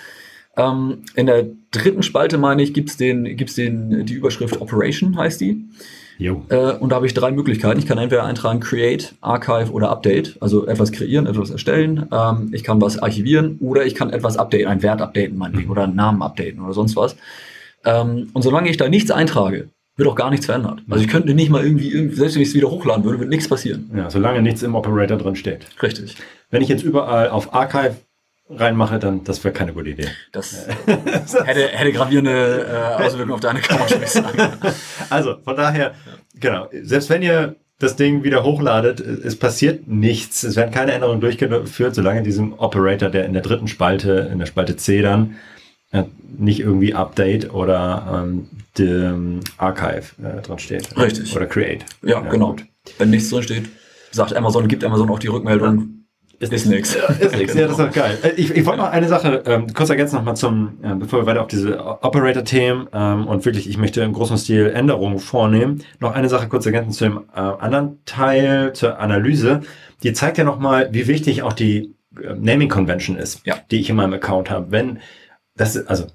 [0.56, 5.42] Ähm, in der dritten Spalte, meine ich, gibt's den, gibt's den, die Überschrift Operation, heißt
[5.42, 5.66] die.
[6.50, 7.80] Äh, und da habe ich drei Möglichkeiten.
[7.80, 12.08] Ich kann entweder eintragen Create, Archive oder Update, also etwas kreieren, etwas erstellen.
[12.12, 15.84] Ähm, ich kann was archivieren oder ich kann etwas updaten, einen Wert updaten meinetwegen oder
[15.84, 17.16] einen Namen updaten oder sonst was.
[17.86, 20.82] Ähm, und solange ich da nichts eintrage, wird auch gar nichts verändert.
[20.90, 23.48] Also ich könnte nicht mal irgendwie, selbst wenn ich es wieder hochladen würde, wird nichts
[23.48, 23.92] passieren.
[23.96, 25.68] Ja, solange nichts im Operator drin steht.
[25.82, 26.16] Richtig.
[26.50, 27.96] Wenn ich jetzt überall auf Archive
[28.50, 30.08] reinmache, dann das wäre keine gute Idee.
[30.32, 32.68] Das hätte, hätte gravierende
[33.00, 33.94] äh, Auswirkungen auf deine Couch.
[35.10, 35.94] Also von daher,
[36.40, 40.44] genau, selbst wenn ihr das Ding wieder hochladet, es passiert nichts.
[40.44, 44.40] Es werden keine Änderungen durchgeführt, solange in diesem Operator, der in der dritten Spalte, in
[44.40, 45.36] der Spalte C dann,
[45.92, 46.04] äh,
[46.38, 50.98] nicht irgendwie Update oder ähm, dem Archive äh, drin steht.
[50.98, 51.36] Richtig.
[51.36, 51.86] Oder Create.
[52.02, 52.52] Ja, ja genau.
[52.52, 52.66] Gut.
[52.98, 53.70] Wenn nichts drin steht,
[54.12, 56.03] sagt Amazon, gibt Amazon auch die Rückmeldung.
[56.44, 56.96] Ist, ist nichts.
[57.20, 57.54] Ist nichts.
[57.54, 58.18] Ja, das ist doch geil.
[58.24, 61.26] Äh, ich, ich wollte noch eine Sache ähm, kurz ergänzen nochmal zum, äh, bevor wir
[61.26, 65.84] weiter auf diese Operator-Themen ähm, und wirklich, ich möchte im großen Stil Änderungen vornehmen.
[66.00, 69.62] Noch eine Sache kurz ergänzen zu dem äh, anderen Teil, zur Analyse.
[70.04, 73.56] Die zeigt ja nochmal, wie wichtig auch die äh, Naming Convention ist, Ja.
[73.72, 74.72] die ich in meinem Account habe.
[74.72, 75.00] Wenn
[75.56, 76.06] das, also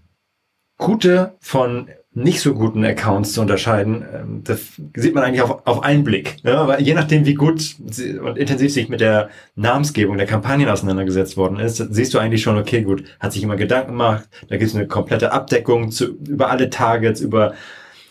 [0.78, 1.88] gute von
[2.22, 4.60] nicht so guten Accounts zu unterscheiden, ähm, das
[4.94, 6.36] sieht man eigentlich auf, auf einen Blick.
[6.42, 7.76] Ja, weil je nachdem, wie gut
[8.22, 12.58] und intensiv sich mit der Namensgebung der Kampagnen auseinandergesetzt worden ist, siehst du eigentlich schon,
[12.58, 16.50] okay, gut, hat sich immer Gedanken gemacht, da gibt es eine komplette Abdeckung zu, über
[16.50, 17.54] alle Targets, über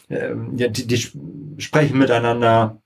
[0.10, 1.20] ähm, ja, die, die sp-
[1.58, 2.82] sprechen miteinander,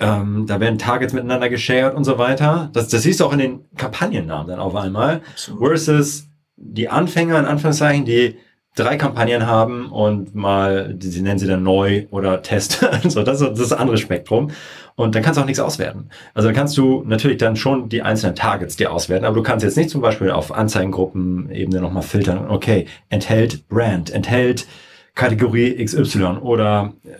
[0.00, 2.70] ähm, da werden Targets miteinander geshared und so weiter.
[2.72, 5.22] Das, das siehst du auch in den Kampagnennamen dann auf einmal.
[5.58, 8.36] Versus die Anfänger, in Anführungszeichen, die
[8.74, 12.84] drei Kampagnen haben und mal, sie nennen sie dann neu oder Test.
[13.04, 14.50] so, das, ist das andere Spektrum.
[14.94, 16.10] Und dann kannst du auch nichts auswerten.
[16.34, 19.64] Also dann kannst du natürlich dann schon die einzelnen Targets dir auswerten, aber du kannst
[19.64, 22.48] jetzt nicht zum Beispiel auf Anzeigengruppenebene nochmal filtern.
[22.48, 24.66] Okay, enthält Brand, enthält
[25.14, 27.10] Kategorie XY oder äh,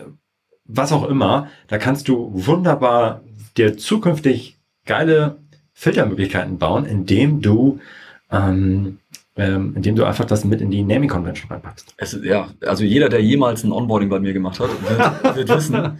[0.65, 1.47] was auch immer.
[1.67, 3.21] Da kannst du wunderbar
[3.57, 5.37] dir zukünftig geile
[5.73, 7.79] Filtermöglichkeiten bauen, indem du
[8.31, 8.99] ähm,
[9.39, 11.93] ähm, indem du einfach das mit in die Naming Convention reinpackst.
[11.97, 14.69] Es, ja, also jeder, der jemals ein Onboarding bei mir gemacht hat,
[15.23, 15.99] wird, wird wissen,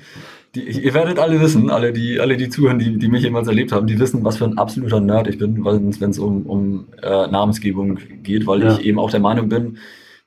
[0.56, 3.72] die, ihr werdet alle wissen, alle die, alle die zuhören, die, die mich jemals erlebt
[3.72, 7.28] haben, die wissen, was für ein absoluter Nerd ich bin, wenn es um, um äh,
[7.28, 8.74] Namensgebung geht, weil Ja.
[8.74, 9.78] ich eben auch der Meinung bin,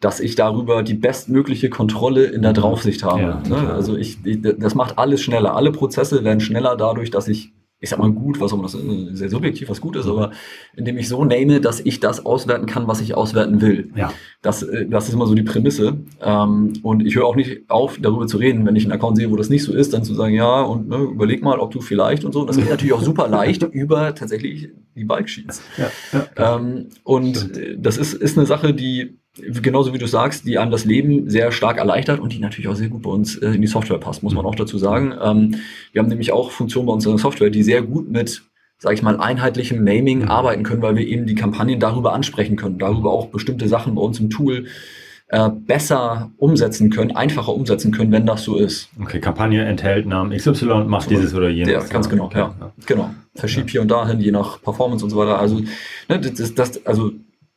[0.01, 3.22] dass ich darüber die bestmögliche Kontrolle in der Draufsicht habe.
[3.22, 3.72] Ja, ne?
[3.72, 5.55] Also ich, ich, das macht alles schneller.
[5.55, 8.75] Alle Prozesse werden schneller dadurch, dass ich, ich sag mal gut, was auch immer das
[8.75, 10.31] ist, sehr subjektiv, was gut ist, aber
[10.77, 13.90] indem ich so name, dass ich das auswerten kann, was ich auswerten will.
[13.97, 14.12] Ja.
[14.40, 15.99] Das, äh, das ist immer so die Prämisse.
[16.23, 19.33] Ähm, und ich höre auch nicht auf, darüber zu reden, wenn ich einen Account sehe,
[19.33, 21.81] wo das nicht so ist, dann zu sagen, ja, und ne, überleg mal, ob du
[21.81, 22.45] vielleicht und so.
[22.45, 25.62] Das geht natürlich auch super leicht über tatsächlich die Bike Sheets.
[25.77, 26.57] Ja, ja.
[26.57, 27.57] Ähm, und Stimmt.
[27.57, 31.31] äh, das ist, ist eine Sache, die, genauso wie du sagst, die einem das Leben
[31.31, 33.99] sehr stark erleichtert und die natürlich auch sehr gut bei uns äh, in die Software
[33.99, 35.14] passt, muss man auch dazu sagen.
[35.23, 35.57] Ähm,
[35.92, 38.42] wir haben nämlich auch Funktionen bei unserer Software, die sehr gut mit,
[38.79, 40.29] sage ich mal, einheitlichem Naming Mhm.
[40.29, 44.03] arbeiten können, weil wir eben die Kampagnen darüber ansprechen können, darüber auch bestimmte Sachen bei
[44.03, 44.66] uns im Tool
[45.29, 48.90] äh, besser umsetzen können, einfacher umsetzen können, wenn das so ist.
[49.01, 51.73] Okay, Kampagne enthält Namen XY, macht dieses oder jenes.
[51.73, 52.55] Ja, ganz genau, ja.
[52.85, 53.14] Genau.
[53.35, 55.38] Verschiebt hier und dahin, je nach Performance und so weiter.
[55.38, 55.61] Also,
[56.11, 57.12] ne, das, das, das, also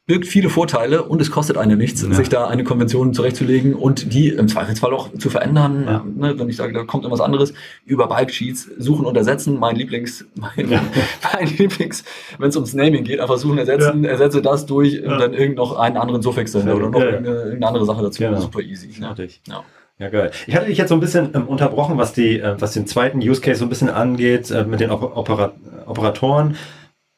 [0.07, 2.13] birgt viele Vorteile und es kostet einem nichts, Ja.
[2.13, 5.83] sich da eine Konvention zurechtzulegen und die im Zweifelsfall auch zu verändern.
[5.87, 6.05] Ja.
[6.15, 7.53] Ne, wenn ich sage, da kommt irgendwas anderes,
[7.85, 10.81] über Bike Sheets suchen und ersetzen, mein Lieblings, mein, Ja.
[11.33, 12.03] mein Lieblings,
[12.37, 15.75] wenn es ums Naming geht, einfach suchen, ersetzen, ersetze das durch und dann irgend noch
[15.77, 18.21] einen anderen Suffix dahinter oder noch irgendeine, irgendeine andere Sache dazu.
[18.21, 18.39] Genau.
[18.39, 18.89] Super easy.
[18.99, 19.15] Ne?
[19.47, 19.63] Ja.
[19.97, 20.31] Ja, geil.
[20.45, 23.19] Ich hatte dich jetzt so ein bisschen ähm, unterbrochen, was die, äh, was den zweiten
[23.19, 25.53] Use Case so ein bisschen angeht, äh, mit den Oper Opera
[25.85, 26.57] Operatoren.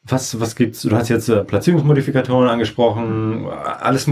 [0.08, 0.82] Was, was gibt's?
[0.82, 3.46] Du hast jetzt äh, Platzierungsmodifikatoren angesprochen.
[3.46, 4.08] Alles,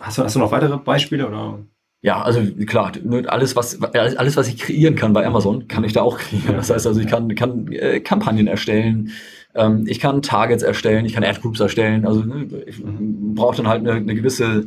[0.00, 1.58] hast du, hast du noch weitere Beispiele oder?
[2.02, 2.92] Ja, also klar,
[3.28, 6.56] alles, was alles, was ich kreieren kann bei Amazon, kann ich da auch kreieren.
[6.56, 9.10] Das heißt also, ich kann, kann äh, Kampagnen erstellen,
[9.54, 12.06] ähm, ich kann Targets erstellen, ich kann Ad Groups erstellen.
[12.06, 14.66] Also ne, ich brauche dann halt eine, eine gewisse,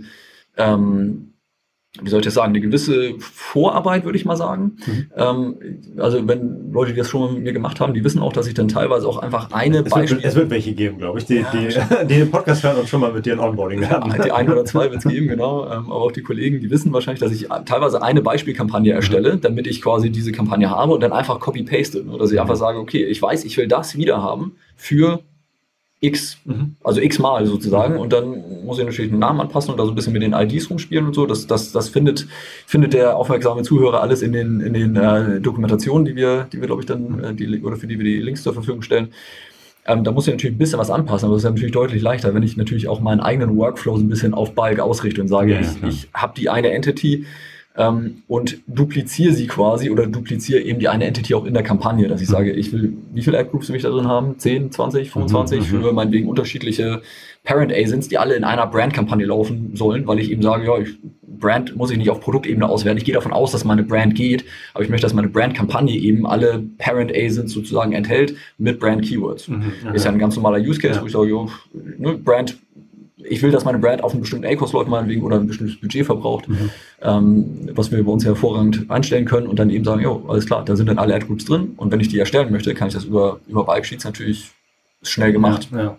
[0.58, 1.34] ähm,
[2.01, 4.77] wie soll ich das sagen, eine gewisse Vorarbeit, würde ich mal sagen.
[5.15, 5.55] Ähm,
[5.97, 8.47] also wenn Leute, die das schon mal mit mir gemacht haben, die wissen auch, dass
[8.47, 11.25] ich dann teilweise auch einfach eine Es wird, Beispiel es wird welche geben, glaube ich,
[11.25, 14.21] die, Ja, die, die den Podcast hören und schon mal mit dir ein Onboarding hatten.
[14.21, 15.65] Die ein oder zwei wird es geben, genau.
[15.65, 19.67] Ähm, aber auch die Kollegen, die wissen wahrscheinlich, dass ich teilweise eine Beispielkampagne erstelle, damit
[19.67, 22.05] ich quasi diese Kampagne habe und dann einfach copy-paste.
[22.05, 25.21] Oder dass ich einfach sage, okay, ich weiß, ich will das wieder haben für
[25.99, 26.38] X,
[26.83, 27.97] also X mal sozusagen.
[27.97, 30.33] Und dann muss ich natürlich den Namen anpassen und da so ein bisschen mit den
[30.33, 31.25] IDs rumspielen und so.
[31.25, 32.27] Das, das, das findet,
[32.67, 36.67] findet der aufmerksame Zuhörer alles in den, in den äh, Dokumentationen, die wir, die wir,
[36.67, 39.10] glaube ich, dann, äh, die, oder für die wir die Links zur Verfügung stellen.
[39.88, 42.01] Ähm, da muss ich natürlich ein bisschen was anpassen, aber das ist ja natürlich deutlich
[42.01, 45.29] leichter, wenn ich natürlich auch meinen eigenen Workflow so ein bisschen auf Bulk ausrichte und
[45.29, 47.25] sage, Ja, ich, ich habe die eine Entity
[47.78, 52.08] ähm, und dupliziere sie quasi oder dupliziere eben die eine Entity auch in der Kampagne,
[52.08, 54.38] dass ich sage, ich will, wie viele Ad-Groups will ich da drin haben?
[54.40, 55.82] 10, 20, 25 Mhm, mhm.
[55.84, 57.02] für meinetwegen unterschiedliche
[57.44, 60.98] Parent Asins, die alle in einer Brand-Kampagne laufen sollen, weil ich eben sage, ja, ich,
[61.40, 62.98] Brand muss ich nicht auf Produktebene auswerten.
[62.98, 66.26] Ich gehe davon aus, dass meine Brand geht, aber ich möchte, dass meine Brand-Kampagne eben
[66.26, 69.48] alle Parent Asins sozusagen enthält mit Brand-Keywords.
[69.50, 71.02] Mhm, Ist ja ein ganz normaler Use Case, Ja.
[71.04, 71.48] wo ich sage, jo,
[72.00, 72.58] ne, Brand,
[73.30, 76.06] ich will, dass meine Brand auf einen bestimmten A-Cost läuft, meinetwegen, oder ein bestimmtes Budget
[76.06, 76.70] verbraucht, Mhm.
[77.02, 80.63] ähm, was wir bei uns hervorragend einstellen können und dann eben sagen, jo, alles klar,
[80.66, 83.04] da sind dann alle Ad-Groups drin und wenn ich die erstellen möchte, kann ich das
[83.06, 84.52] über, über Bike Sheets natürlich
[85.04, 85.70] schnell gemacht.
[85.72, 85.98] Ja, ja.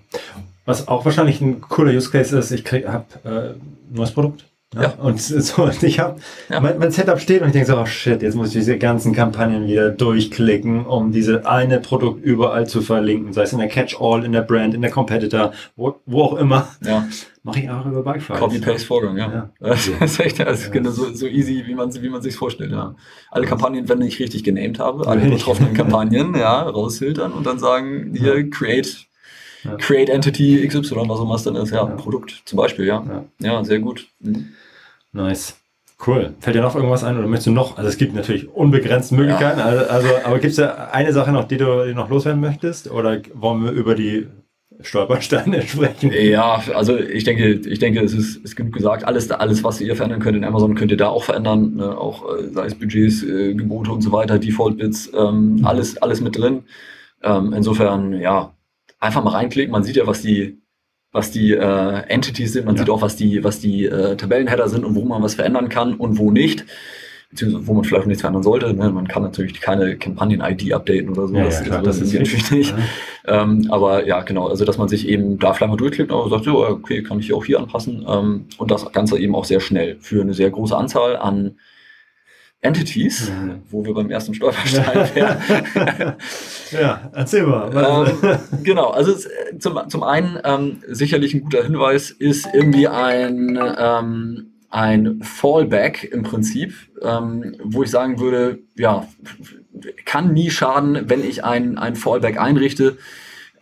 [0.64, 3.54] Was auch wahrscheinlich ein cooler Use Case ist, ich habe äh, ein
[3.94, 4.44] neues Produkt.
[4.74, 4.82] Ja.
[4.82, 4.94] Ja.
[5.00, 6.16] Und so, und ich habe
[6.50, 6.60] Ja.
[6.60, 9.14] mein, mein Setup steht und ich denke so, oh shit, jetzt muss ich diese ganzen
[9.14, 14.24] Kampagnen wieder durchklicken, um diese eine Produkt überall zu verlinken, sei es in der Catch-all,
[14.24, 16.68] in der Brand, in der Competitor, wo, wo auch immer.
[16.84, 17.06] Ja,
[17.44, 18.38] Mache ich auch über Bikeflies.
[18.40, 19.32] Copy-Paste-Vorgang, ja.
[19.32, 19.50] Ja.
[19.70, 22.72] Das ist echt das ist genau so, so easy, wie man wie man sich vorstellt.
[22.72, 22.94] Ja.
[23.30, 28.12] Alle Kampagnen, wenn ich richtig genamed habe, alle betroffenen Kampagnen, ja, rausfiltern und dann sagen,
[28.14, 29.07] hier, create,
[29.64, 29.76] ja.
[29.76, 31.70] Create Entity XY, was auch immer es dann ist.
[31.70, 33.24] Ja, ja, Produkt zum Beispiel, ja.
[33.40, 34.06] Ja, sehr gut.
[34.20, 34.48] Mhm.
[35.12, 35.56] Nice.
[36.06, 36.34] Cool.
[36.38, 37.76] Fällt dir noch irgendwas ein oder möchtest du noch?
[37.76, 41.44] Also es gibt natürlich unbegrenzte Möglichkeiten, also, also, aber gibt es da eine Sache noch,
[41.44, 42.88] die du die noch loswerden möchtest?
[42.88, 44.28] Oder wollen wir über die
[44.80, 46.12] Stolpersteine sprechen.
[46.12, 49.04] Ja, also ich denke, ich denke, es ist, ist genug gesagt.
[49.04, 51.76] Alles, alles, was ihr verändern könnt in Amazon, könnt ihr da auch verändern.
[51.76, 51.98] Ne?
[51.98, 55.66] Auch äh, sei es Budgets, äh, Gebote und so weiter, Default-Bits, ähm, mhm.
[55.66, 56.62] alles, alles mit drin.
[57.22, 58.52] Ähm, insofern, ja,
[58.98, 59.72] einfach mal reinklicken.
[59.72, 60.60] Man sieht ja, was die,
[61.12, 62.66] was die äh, Entities sind.
[62.66, 62.82] Man ja.
[62.82, 65.94] sieht auch, was die, was die äh, Tabellenheader sind und wo man was verändern kann
[65.94, 66.64] und wo nicht
[67.30, 68.72] beziehungsweise wo man vielleicht nichts verändern sollte.
[68.72, 68.90] Ne?
[68.90, 71.34] Man kann natürlich keine Kampagnen-ID updaten oder so.
[71.34, 72.74] Ja, das, ja, klar, das, das ist natürlich nicht.
[73.26, 76.44] Ähm, aber ja, genau, also dass man sich eben da vielleicht mal durchklickt und sagt,
[76.44, 78.04] so, okay, kann ich auch hier anpassen.
[78.08, 81.58] Ähm, und das Ganze eben auch sehr schnell für eine sehr große Anzahl an
[82.60, 83.56] Entities, ja.
[83.70, 86.16] wo wir beim ersten Stolperstein wären.
[86.72, 88.08] ja, erzähl mal.
[88.22, 89.28] Ähm, genau, also es,
[89.60, 96.22] zum, zum einen ähm, sicherlich ein guter Hinweis ist irgendwie ein ähm, ein Fallback im
[96.22, 99.06] Prinzip, ähm, wo ich sagen würde, ja,
[100.04, 102.98] kann nie schaden, wenn ich ein, ein Fallback einrichte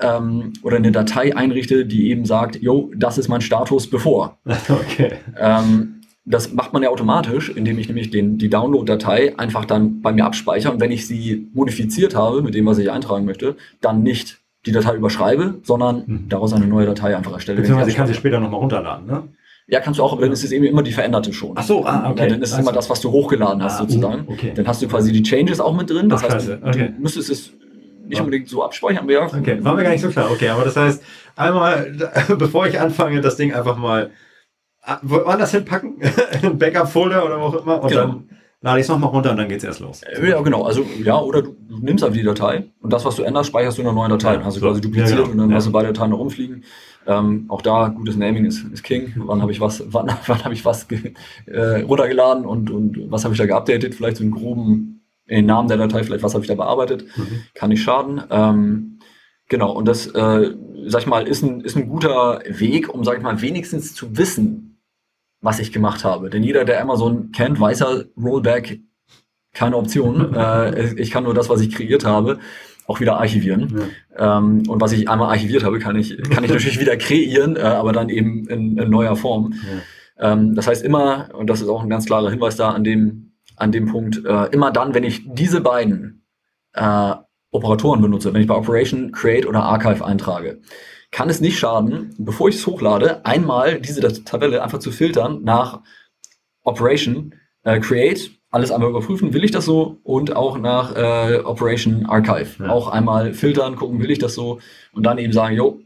[0.00, 4.38] ähm, oder eine Datei einrichte, die eben sagt, jo, das ist mein Status bevor.
[4.68, 5.12] Okay.
[5.38, 5.95] Ähm,
[6.26, 10.24] das macht man ja automatisch, indem ich nämlich den, die Download-Datei einfach dann bei mir
[10.24, 14.38] abspeichere und wenn ich sie modifiziert habe mit dem, was ich eintragen möchte, dann nicht
[14.66, 16.28] die Datei überschreibe, sondern mhm.
[16.28, 17.60] daraus eine neue Datei einfach erstelle.
[17.60, 19.22] Beziehungsweise ich kann sie später nochmal runterladen, ne?
[19.68, 21.52] Ja, kannst du auch, aber dann ist es eben immer die veränderte schon.
[21.56, 22.22] Ach so, ah, okay.
[22.22, 24.24] Ja, dann ist es also, immer das, was du hochgeladen hast, ah, sozusagen.
[24.28, 24.52] Okay.
[24.54, 26.08] Dann hast du quasi die Changes auch mit drin.
[26.08, 26.92] Das Ach, heißt, okay.
[26.94, 27.52] du müsstest es
[28.06, 29.26] nicht unbedingt so abspeichern, ja.
[29.26, 30.30] Okay, war mir gar nicht so klar.
[30.30, 31.02] Okay, aber das heißt,
[31.34, 31.92] einmal,
[32.38, 34.25] bevor ich anfange, das Ding einfach mal ah,
[35.02, 35.98] woanders hinpacken,
[36.42, 38.00] in Backup-Folder oder wo auch immer, und genau.
[38.02, 38.28] dann
[38.60, 40.00] lade ich es nochmal runter und dann geht es erst los.
[40.22, 40.64] Ja, genau.
[40.64, 43.82] Also, ja, oder du, nimmst einfach die Datei und das, was du änderst, speicherst du
[43.82, 44.34] in einer neuen Datei.
[44.34, 44.66] Ja, hast du so.
[44.66, 45.32] quasi dupliziert ja, genau.
[45.32, 45.56] und dann ja.
[45.56, 46.64] hast du beide Dateien rumfliegen.
[47.06, 49.12] Ähm, auch da gutes Naming ist, ist King.
[49.16, 50.86] Wann habe ich was, wann, wann habe ich was
[51.46, 53.94] äh, runtergeladen und, und was habe ich da geupdatet?
[53.94, 57.04] Vielleicht so einen groben in den Namen der Datei, vielleicht was habe ich da bearbeitet?
[57.16, 57.42] Mhm.
[57.54, 58.22] Kann nicht schaden.
[58.30, 58.98] Ähm,
[59.48, 60.54] genau, und das, äh,
[60.86, 64.16] sag ich mal, ist ein, ist ein guter Weg, um, sag ich mal, wenigstens zu
[64.16, 64.65] wissen,
[65.46, 66.28] was ich gemacht habe.
[66.28, 68.80] Denn jeder, der Amazon kennt, weiß ja, Rollback
[69.54, 70.34] keine Option.
[70.36, 72.38] äh, ich kann nur das, was ich kreiert habe
[72.86, 73.88] auch wieder archivieren.
[74.16, 74.38] Ja.
[74.38, 77.60] Ähm, und was ich einmal archiviert habe, kann ich, kann ich natürlich wieder kreieren, äh,
[77.60, 79.54] aber dann eben in, in neuer Form.
[80.18, 80.32] Ja.
[80.32, 83.32] Ähm, das heißt immer, und das ist auch ein ganz klarer Hinweis da an dem,
[83.56, 86.24] an dem Punkt, äh, immer dann, wenn ich diese beiden
[86.74, 87.14] äh,
[87.50, 90.60] Operatoren benutze, wenn ich bei Operation, Create oder Archive eintrage,
[91.10, 95.80] kann es nicht schaden, bevor ich es hochlade, einmal diese Tabelle einfach zu filtern nach
[96.62, 102.06] Operation, äh, Create alles einmal überprüfen, will ich das so und auch nach äh, Operation
[102.06, 102.64] Archive.
[102.64, 102.70] Ja.
[102.70, 104.60] Auch einmal filtern, gucken, will ich das so
[104.92, 105.80] und dann eben sagen, jo,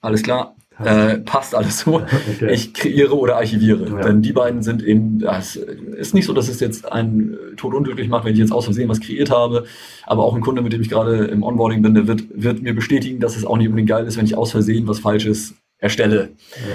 [0.00, 2.02] alles klar, äh, passt alles so.
[2.38, 2.52] Okay.
[2.52, 3.88] Ich kreiere oder archiviere.
[3.88, 4.00] Ja.
[4.02, 8.08] Denn die beiden sind eben, das ist nicht so, dass es jetzt einen Tod unglücklich
[8.08, 9.64] macht, wenn ich jetzt aus Versehen was kreiert habe.
[10.06, 12.74] Aber auch ein Kunde, mit dem ich gerade im Onboarding bin, der wird, wird mir
[12.74, 16.30] bestätigen, dass es auch nicht unbedingt geil ist, wenn ich aus Versehen was Falsches erstelle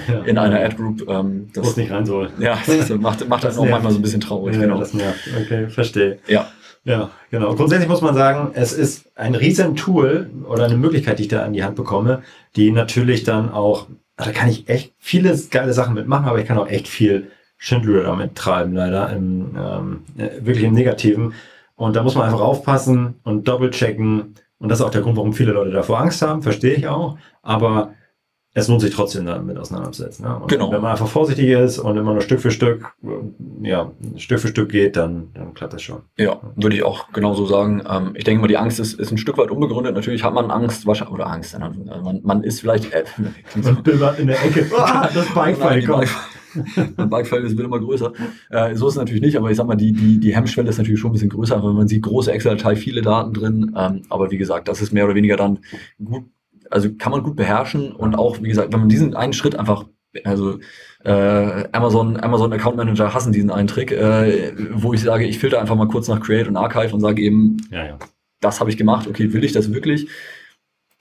[0.08, 1.08] ja, in einer Ad Group.
[1.08, 2.30] Ähm, das Muss nicht rein soll.
[2.40, 4.56] Ja, das macht, macht das auch manchmal so ein bisschen traurig.
[4.56, 4.80] Ja, genau.
[4.80, 5.30] das nervt.
[5.42, 6.20] Okay, verstehe.
[6.28, 6.50] Ja.
[6.86, 7.56] Ja, genau.
[7.56, 11.44] Grundsätzlich muss man sagen, es ist ein riesen Tool oder eine Möglichkeit, die ich da
[11.44, 12.24] an die Hand bekomme,
[12.58, 16.58] die natürlich dann auch, da kann ich echt viele geile Sachen mitmachen, aber ich kann
[16.58, 21.34] auch echt viel Schindluder damit treiben, leider, im, ähm, äh, wirklich im Negativen.
[21.76, 24.36] Und da muss man einfach aufpassen und doppelchecken.
[24.60, 27.18] Und das ist auch der Grund, warum viele Leute davor Angst haben, verstehe ich auch.
[27.42, 27.94] Aber
[28.56, 30.26] es lohnt sich trotzdem damit auseinanderzusetzen.
[30.26, 30.42] Ne?
[30.48, 30.72] genau.
[30.72, 32.94] Wenn man einfach vorsichtig ist und immer nur Stück für Stück,
[33.64, 36.04] ja, Stück für Stück geht, dann, dann klappt das schon.
[36.18, 37.82] Ja, würde ich auch genauso sagen.
[37.90, 39.96] Ähm, ich denke mal, die Angst ist, ist ein Stück weit unbegründet.
[39.96, 43.04] Natürlich hat man Angst, wahrscheinlich, oder Angst, man, man ist vielleicht, äh,
[43.56, 46.10] und bimmert in der Ecke, ah, das Bikefall kommt.
[46.98, 48.14] Ein Bikefall wird immer größer.
[48.52, 50.78] Äh, so ist es natürlich nicht, aber ich sag mal, die, die, die Hemmschwelle ist
[50.78, 53.76] natürlich schon ein bisschen größer, weil man sieht große Excel-Datei, viele Daten drin.
[53.76, 55.58] Ähm, aber wie gesagt, das ist mehr oder weniger dann
[56.04, 56.26] gut
[56.74, 59.86] also kann man gut beherrschen und auch, wie gesagt, wenn man diesen einen Schritt einfach,
[60.24, 60.60] also
[61.04, 65.62] äh, Amazon, Amazon Account Manager hassen diesen einen Trick, äh, wo ich sage, ich filter
[65.62, 68.00] einfach mal kurz nach Create und Archive und sage eben, ja, ja.
[68.42, 70.08] das habe ich gemacht, okay, will ich das wirklich?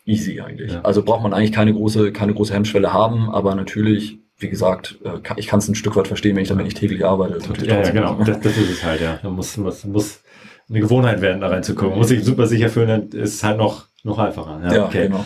[0.04, 0.72] Easy eigentlich.
[0.72, 0.82] Ja.
[0.82, 5.20] Also braucht man eigentlich keine große, keine große Hemmschwelle haben, aber natürlich, wie gesagt, äh,
[5.36, 7.38] ich kann es ein Stück weit verstehen, wenn ich damit nicht täglich arbeite.
[7.64, 9.20] Ja, ja, genau, das, das, ist es halt, ja.
[9.22, 10.22] Da muss, muss, muss
[10.68, 11.96] eine Gewohnheit werden, da reinzukommen.
[11.96, 14.61] Muss ich super sicher fühlen, dann ist es halt noch noch einfacher.
[14.64, 15.09] Ja, ja okay.
[15.09, 15.24] genau.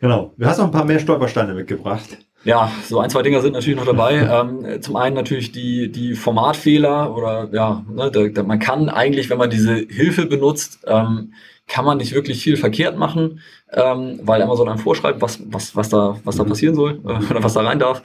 [0.00, 0.32] Genau.
[0.36, 2.18] Du hast noch ein paar mehr Stolpersteine mitgebracht.
[2.44, 4.14] Ja, so ein, zwei Dinger sind natürlich noch dabei.
[4.30, 9.30] ähm, zum einen natürlich die, die Formatfehler oder ja, ne, da, da, man kann eigentlich,
[9.30, 11.32] wenn man diese Hilfe benutzt, ähm,
[11.66, 13.40] kann man nicht wirklich viel verkehrt machen,
[13.72, 16.48] ähm, weil Amazon einem vorschreibt, was, was, was, da, was da mhm.
[16.48, 18.02] passieren soll äh, oder was da rein darf.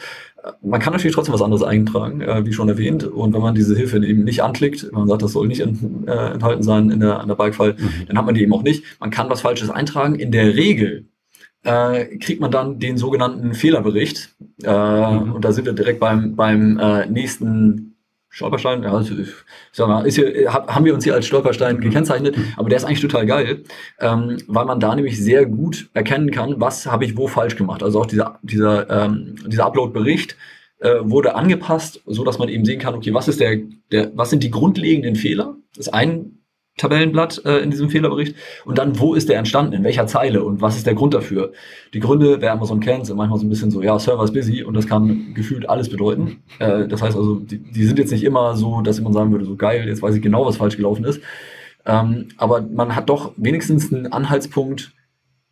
[0.64, 3.04] Man kann natürlich trotzdem was anderes eintragen, äh, wie schon erwähnt.
[3.04, 6.08] Und wenn man diese Hilfe eben nicht anklickt, wenn man sagt, das soll nicht in,
[6.08, 8.08] äh, enthalten sein in der, in der Bikefile, mhm.
[8.08, 8.84] dann hat man die eben auch nicht.
[9.00, 10.16] Man kann was Falsches eintragen.
[10.16, 11.06] In der Regel
[11.64, 14.36] äh, kriegt man dann den sogenannten Fehlerbericht.
[14.64, 15.34] Äh, mhm.
[15.34, 17.91] Und da sind wir direkt beim, beim äh, nächsten
[18.34, 19.14] Stolperstein, ja, also,
[19.74, 21.82] sag mal, ist hier, haben wir uns hier als Stolperstein mhm.
[21.82, 23.64] gekennzeichnet, aber der ist eigentlich total geil,
[24.00, 27.84] ähm, weil man da nämlich sehr gut erkennen kann, was habe ich wo falsch gemacht.
[27.84, 30.38] Also auch dieser, dieser, ähm, dieser Upload-Bericht
[30.80, 33.58] äh, wurde angepasst, so dass man eben sehen kann, okay, was ist der,
[33.92, 35.58] der, was sind die grundlegenden Fehler?
[35.76, 36.41] Das ist ein
[36.78, 40.62] Tabellenblatt äh, in diesem Fehlerbericht und dann, wo ist der entstanden, in welcher Zeile und
[40.62, 41.52] was ist der Grund dafür.
[41.94, 44.64] Die Gründe, wer Amazon kennt, sind manchmal so ein bisschen so, ja, Server ist busy
[44.64, 46.44] und das kann gefühlt alles bedeuten.
[46.60, 49.46] Äh, das heißt also, die, die sind jetzt nicht immer so, dass man sagen würde,
[49.46, 51.22] so geil, jetzt weiß ich genau, was falsch gelaufen ist.
[51.86, 54.94] Ähm, aber man hat doch wenigstens einen Anhaltspunkt,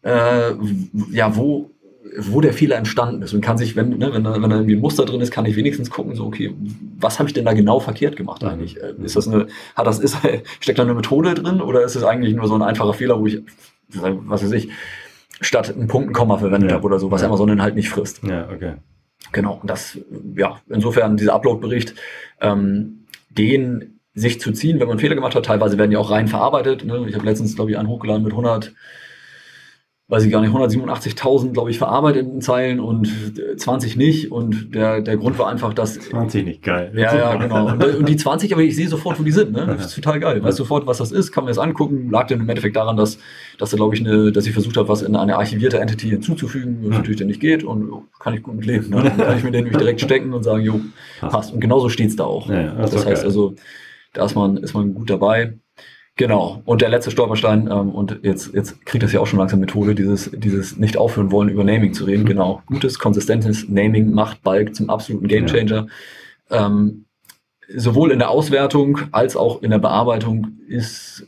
[0.03, 0.53] äh,
[1.11, 1.72] ja, wo
[2.17, 4.75] wo der Fehler entstanden ist und kann sich, wenn, ne, wenn, da, wenn da irgendwie
[4.75, 6.53] ein Muster drin ist, kann ich wenigstens gucken, so, okay,
[6.97, 8.77] was habe ich denn da genau verkehrt gemacht eigentlich?
[8.97, 9.03] Mhm.
[9.03, 10.17] Ist das eine, hat das, ist,
[10.59, 13.25] steckt da eine Methode drin oder ist es eigentlich nur so ein einfacher Fehler, wo
[13.25, 13.41] ich,
[13.89, 14.69] was weiß ich,
[15.41, 16.77] statt einen Punkt ein Komma verwendet ja.
[16.77, 17.27] habe oder so, was ja.
[17.27, 18.23] Amazon dann halt nicht frisst.
[18.23, 18.75] Ja, okay.
[19.31, 19.99] Genau, und das,
[20.35, 21.95] ja, insofern dieser Upload-Bericht,
[22.41, 26.27] ähm, den sich zu ziehen, wenn man Fehler gemacht hat, teilweise werden die auch rein
[26.27, 26.83] verarbeitet.
[26.83, 27.05] Ne?
[27.07, 28.73] Ich habe letztens, glaube ich, einen hochgeladen mit 100
[30.10, 33.07] weiß ich gar nicht, 187.000, glaube ich, verarbeiteten Zeilen und
[33.57, 34.32] 20 nicht.
[34.32, 35.99] Und der, der Grund war einfach, dass.
[35.99, 36.91] 20 nicht geil.
[36.95, 37.68] Ja, ja, genau.
[37.68, 39.51] Und, und die 20, aber ich sehe sofort, wo die sind.
[39.51, 39.68] Ne?
[39.68, 40.43] Das ist total geil.
[40.43, 42.10] Weiß sofort, was das ist, kann mir das angucken.
[42.10, 43.20] Lag dann im Endeffekt daran, dass,
[43.60, 46.80] dass er, glaube ich, eine, dass ich versucht habe, was in eine archivierte Entity hinzuzufügen,
[46.82, 47.64] was natürlich dann nicht geht.
[47.64, 48.89] Und oh, kann ich gut mit leben.
[48.89, 49.03] Ne?
[49.03, 50.82] Dann kann ich mir den nämlich direkt stecken und sagen, jo,
[51.22, 51.53] passt.
[51.53, 52.49] Und genauso steht's da auch.
[52.49, 53.26] Ja, das, das heißt geil.
[53.26, 53.53] also,
[54.14, 55.60] da ist man, ist man gut dabei.
[56.20, 56.61] Genau.
[56.65, 59.95] Und der letzte Stolperstein, ähm, und jetzt, jetzt kriegt das ja auch schon langsam Methode,
[59.95, 62.24] dieses, dieses nicht aufhören wollen, über Naming zu reden.
[62.24, 62.28] Mhm.
[62.28, 62.61] Genau.
[62.65, 65.88] Gutes, konsistentes Naming macht Bulk zum absoluten Gamechanger.
[66.49, 66.65] Ja.
[66.65, 67.05] Ähm,
[67.74, 71.26] sowohl in der Auswertung als auch in der Bearbeitung ist,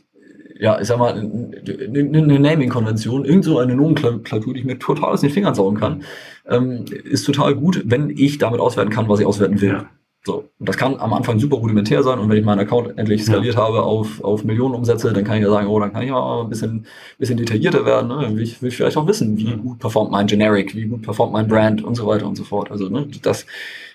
[0.60, 5.22] ja, ich sag mal, eine Naming-Konvention, irgend so eine Nomenklatur, die ich mir total aus
[5.22, 6.02] den Fingern saugen kann,
[6.46, 9.70] ähm, ist total gut, wenn ich damit auswerten kann, was ich auswerten will.
[9.70, 9.86] Ja.
[10.24, 13.24] So, und das kann am Anfang super rudimentär sein und wenn ich meinen Account endlich
[13.24, 13.60] skaliert ja.
[13.60, 16.42] habe auf, auf Millionen Umsätze, dann kann ich ja sagen, oh, dann kann ich mal
[16.42, 16.86] ein bisschen,
[17.18, 18.06] bisschen detaillierter werden.
[18.06, 18.36] Ne?
[18.36, 21.32] Will, ich, will ich vielleicht auch wissen, wie gut performt mein Generic, wie gut performt
[21.32, 22.70] mein Brand und so weiter und so fort.
[22.70, 23.46] Also ne, das,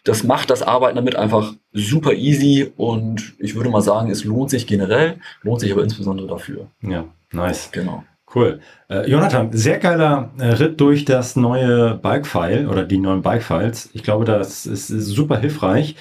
[0.04, 4.50] das macht das Arbeiten damit einfach super easy und ich würde mal sagen, es lohnt
[4.50, 6.68] sich generell, lohnt sich aber insbesondere dafür.
[6.82, 7.70] Ja, nice.
[7.72, 8.04] Genau.
[8.38, 8.60] Cool.
[8.88, 13.90] Äh, Jonathan, sehr geiler äh, Ritt durch das neue Bike-File oder die neuen Bike-Files.
[13.94, 15.96] Ich glaube, das ist, super hilfreich.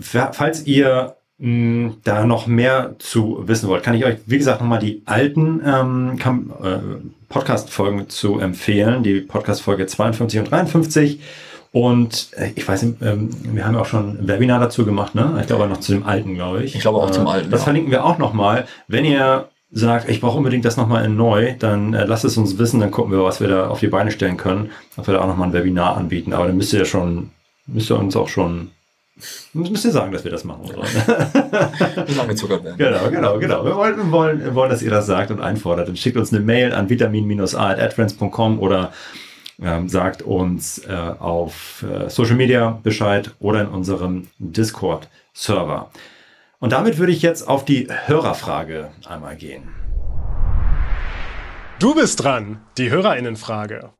[0.00, 4.60] Falls ihr mh, hm, da noch mehr zu wissen wollt, kann ich euch, wie gesagt,
[4.60, 6.16] nochmal die alten ähm,
[6.62, 6.78] äh,
[7.28, 9.02] Podcast-Folgen zu empfehlen.
[9.02, 11.20] Die Podcast-Folge 52 und 53.
[11.72, 15.16] Und äh, ich weiß nicht, ähm, wir haben ja auch schon ein Webinar dazu gemacht,
[15.16, 15.38] ne?
[15.40, 16.76] Ich glaube noch zu dem alten, glaube ich.
[16.76, 17.50] Ich glaube auch äh, zum alten.
[17.50, 17.64] Das ja.
[17.64, 18.66] verlinken wir auch nochmal.
[18.86, 22.58] Wenn ihr sagt, ich brauche unbedingt das nochmal in neu, dann äh, lasst es uns
[22.58, 25.20] wissen, dann gucken wir, was wir da auf die Beine stellen können, ob wir da
[25.20, 26.32] auch nochmal ein Webinar anbieten.
[26.32, 27.30] Aber dann müsst ihr ja schon,
[27.66, 28.70] müsst ihr uns auch schon,
[29.52, 30.62] müsst ihr sagen, dass wir das machen
[32.16, 32.78] lange Zucker werden.
[32.78, 33.64] Genau, genau, genau.
[33.64, 35.88] Wir wollen, wir, wollen, wir wollen, dass ihr das sagt und einfordert.
[35.88, 38.92] Dann schickt uns eine Mail an vitamin-a.adfriends.com oder
[39.60, 45.90] ähm, sagt uns äh, auf äh, Social Media Bescheid oder in unserem Discord-Server.
[46.64, 49.68] Und damit würde ich jetzt auf die Hörerfrage einmal gehen.
[51.78, 53.90] Du bist dran, die Hörerinnenfrage.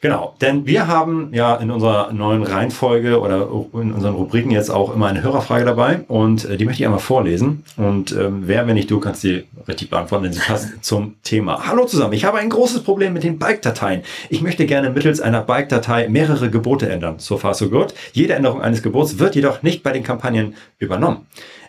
[0.00, 4.94] Genau, denn wir haben ja in unserer neuen Reihenfolge oder in unseren Rubriken jetzt auch
[4.94, 7.64] immer eine Hörerfrage dabei und äh, die möchte ich einmal vorlesen.
[7.76, 11.66] Und ähm, wer, wenn nicht du, kannst die richtig beantworten, denn sie passt zum Thema.
[11.66, 14.02] Hallo zusammen, ich habe ein großes Problem mit den Bike-Dateien.
[14.30, 17.18] Ich möchte gerne mittels einer Bike-Datei mehrere Gebote ändern.
[17.18, 17.92] So far so good.
[18.14, 21.26] Jede Änderung eines Gebots wird jedoch nicht bei den Kampagnen übernommen.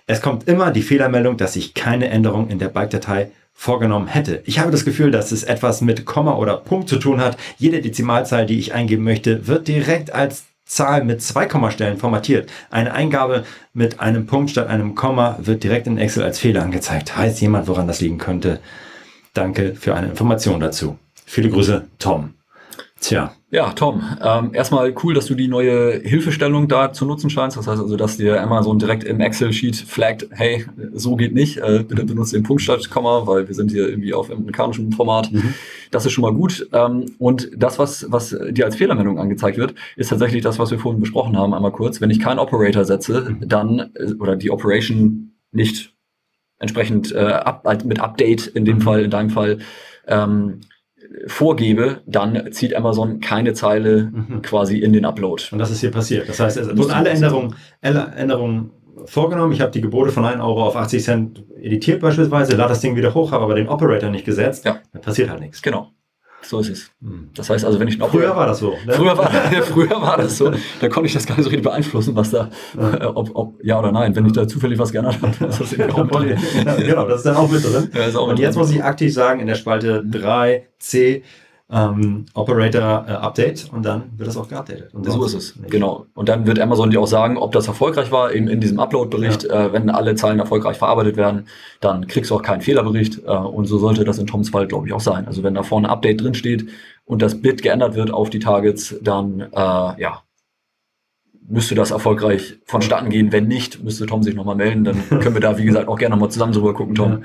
[0.09, 4.41] Es kommt immer die Fehlermeldung, dass ich keine Änderung in der Bike-Datei vorgenommen hätte.
[4.45, 7.37] Ich habe das Gefühl, dass es etwas mit Komma oder Punkt zu tun hat.
[7.57, 12.49] Jede Dezimalzahl, die ich eingeben möchte, wird direkt als Zahl mit zwei Kommastellen formatiert.
[12.69, 13.43] Eine Eingabe
[13.73, 17.17] mit einem Punkt statt einem Komma wird direkt in Excel als Fehler angezeigt.
[17.17, 18.59] Heißt jemand, woran das liegen könnte?
[19.33, 20.97] Danke für eine Information dazu.
[21.25, 22.36] Viele Grüße, Tom.
[22.99, 23.31] Tja.
[23.49, 27.55] Ja, Tom, ähm, erstmal cool, dass du die neue Hilfestellung da zu nutzen scheinst.
[27.55, 31.85] Das heißt also, dass dir Amazon direkt im Excel-Sheet flaggt, hey, so geht nicht, äh,
[31.87, 35.31] bitte benutze den Punkt statt Komma, weil wir sind hier irgendwie auf amerikanischem Format.
[35.31, 35.53] Mhm.
[35.91, 36.67] Das ist schon mal gut.
[36.73, 40.79] Ähm, und das, was, was dir als Fehlermeldung angezeigt wird, ist tatsächlich das, was wir
[40.79, 42.01] vorhin besprochen haben, einmal kurz.
[42.01, 43.47] Wenn ich keinen Operator setze, mhm.
[43.47, 45.93] dann, äh, oder die Operation nicht
[46.59, 48.81] entsprechend äh, halt mit Update in dem mhm.
[48.81, 49.59] Fall, in deinem Fall,
[50.07, 50.61] ähm,
[51.27, 54.41] vorgebe, dann zieht Amazon keine Zeile mhm.
[54.41, 55.43] quasi in den Upload.
[55.51, 56.27] Und das ist hier passiert.
[56.29, 58.71] Das heißt, es wurden alle Änderungen, alle Änderungen
[59.05, 59.53] vorgenommen.
[59.53, 62.95] Ich habe die Gebote von 1 Euro auf 80 Cent editiert beispielsweise, lade das Ding
[62.95, 64.65] wieder hoch, habe aber den Operator nicht gesetzt.
[64.65, 64.79] Ja.
[64.93, 65.61] Dann passiert halt nichts.
[65.61, 65.91] Genau.
[66.41, 66.91] So ist es.
[67.01, 67.29] Hm.
[67.33, 68.11] Das heißt also, wenn ich noch.
[68.11, 68.75] Früher war das so.
[68.85, 68.93] Ne?
[68.93, 69.29] Früher, war,
[69.63, 70.51] früher war das so.
[70.79, 72.93] Da konnte ich das gar nicht so richtig beeinflussen, was da, ja.
[72.93, 74.15] Äh, ob, ob, ja oder nein.
[74.15, 77.35] Wenn ich da zufällig was geändert habe, ist das auch ja, Genau, das ist dann
[77.35, 77.89] auch mit drin.
[77.93, 78.61] Ja, auch Und jetzt drin.
[78.61, 81.23] muss ich aktiv sagen, in der Spalte 3c
[81.69, 84.93] ähm, Operator äh, Update und dann wird das auch geupdatet.
[84.93, 85.69] Und so ist es, nicht.
[85.69, 86.05] genau.
[86.13, 89.43] Und dann wird Amazon dir auch sagen, ob das erfolgreich war, eben in diesem Upload-Bericht.
[89.43, 89.65] Ja.
[89.65, 91.47] Äh, wenn alle Zahlen erfolgreich verarbeitet werden,
[91.81, 93.23] dann kriegst du auch keinen Fehlerbericht.
[93.25, 95.27] Äh, und so sollte das in Toms Fall, glaube ich, auch sein.
[95.27, 96.67] Also wenn da vorne Update drin steht
[97.05, 100.21] und das Bit geändert wird auf die Targets, dann äh, ja,
[101.47, 103.31] müsste das erfolgreich vonstatten gehen.
[103.31, 104.83] Wenn nicht, müsste Tom sich nochmal melden.
[104.83, 107.23] Dann können wir da, wie gesagt, auch gerne nochmal zusammen drüber gucken, Tom.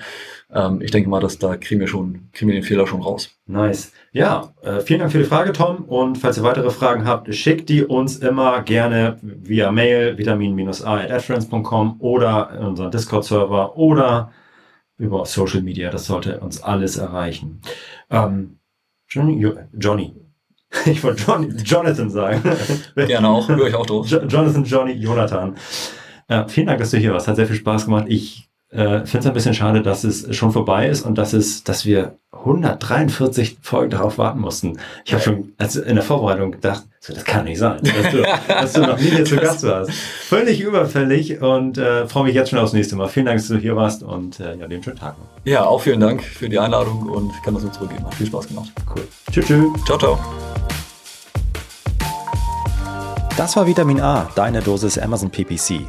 [0.52, 0.68] Ja.
[0.68, 3.30] Ähm, ich denke mal, dass da kriegen wir schon, kriegen wir den Fehler schon raus.
[3.46, 3.92] Nice.
[4.12, 5.84] Ja, äh, vielen Dank für die Frage, Tom.
[5.84, 11.30] Und falls ihr weitere Fragen habt, schickt die uns immer gerne via Mail, vitamin-a at
[11.98, 14.30] oder in unseren Discord-Server oder
[14.98, 15.90] über Social Media.
[15.90, 17.60] Das sollte uns alles erreichen.
[18.10, 18.58] Ähm,
[19.08, 20.14] Johnny,
[20.86, 22.42] Ich wollte John, Jonathan sagen.
[22.96, 24.06] Gerne auch, höre ich auch drauf.
[24.08, 25.56] Jonathan, Johnny, Jonathan.
[26.28, 27.28] Äh, vielen Dank, dass du hier warst.
[27.28, 28.06] Hat sehr viel Spaß gemacht.
[28.08, 31.62] Ich äh, finde es ein bisschen schade, dass es schon vorbei ist und dass es,
[31.62, 34.78] dass wir 143 Folgen darauf warten mussten.
[35.04, 38.22] Ich habe schon also in der Vorbereitung gedacht, so, das kann nicht sein, dass du,
[38.48, 39.90] dass du noch nie hier zu Gast warst.
[39.92, 43.08] Völlig überfällig und äh, freue mich jetzt schon aufs nächste Mal.
[43.08, 45.26] Vielen Dank, dass du hier warst und äh, ja, den schönen Tag noch.
[45.44, 48.04] Ja, auch vielen Dank für die Einladung und ich kann das nur zurückgeben.
[48.06, 48.70] Hat viel Spaß gemacht.
[48.94, 49.06] Cool.
[49.30, 49.46] Tschüss.
[49.46, 49.84] tschüss.
[49.84, 50.18] Ciao, ciao.
[53.36, 55.88] Das war Vitamin A, deine Dosis Amazon PPC.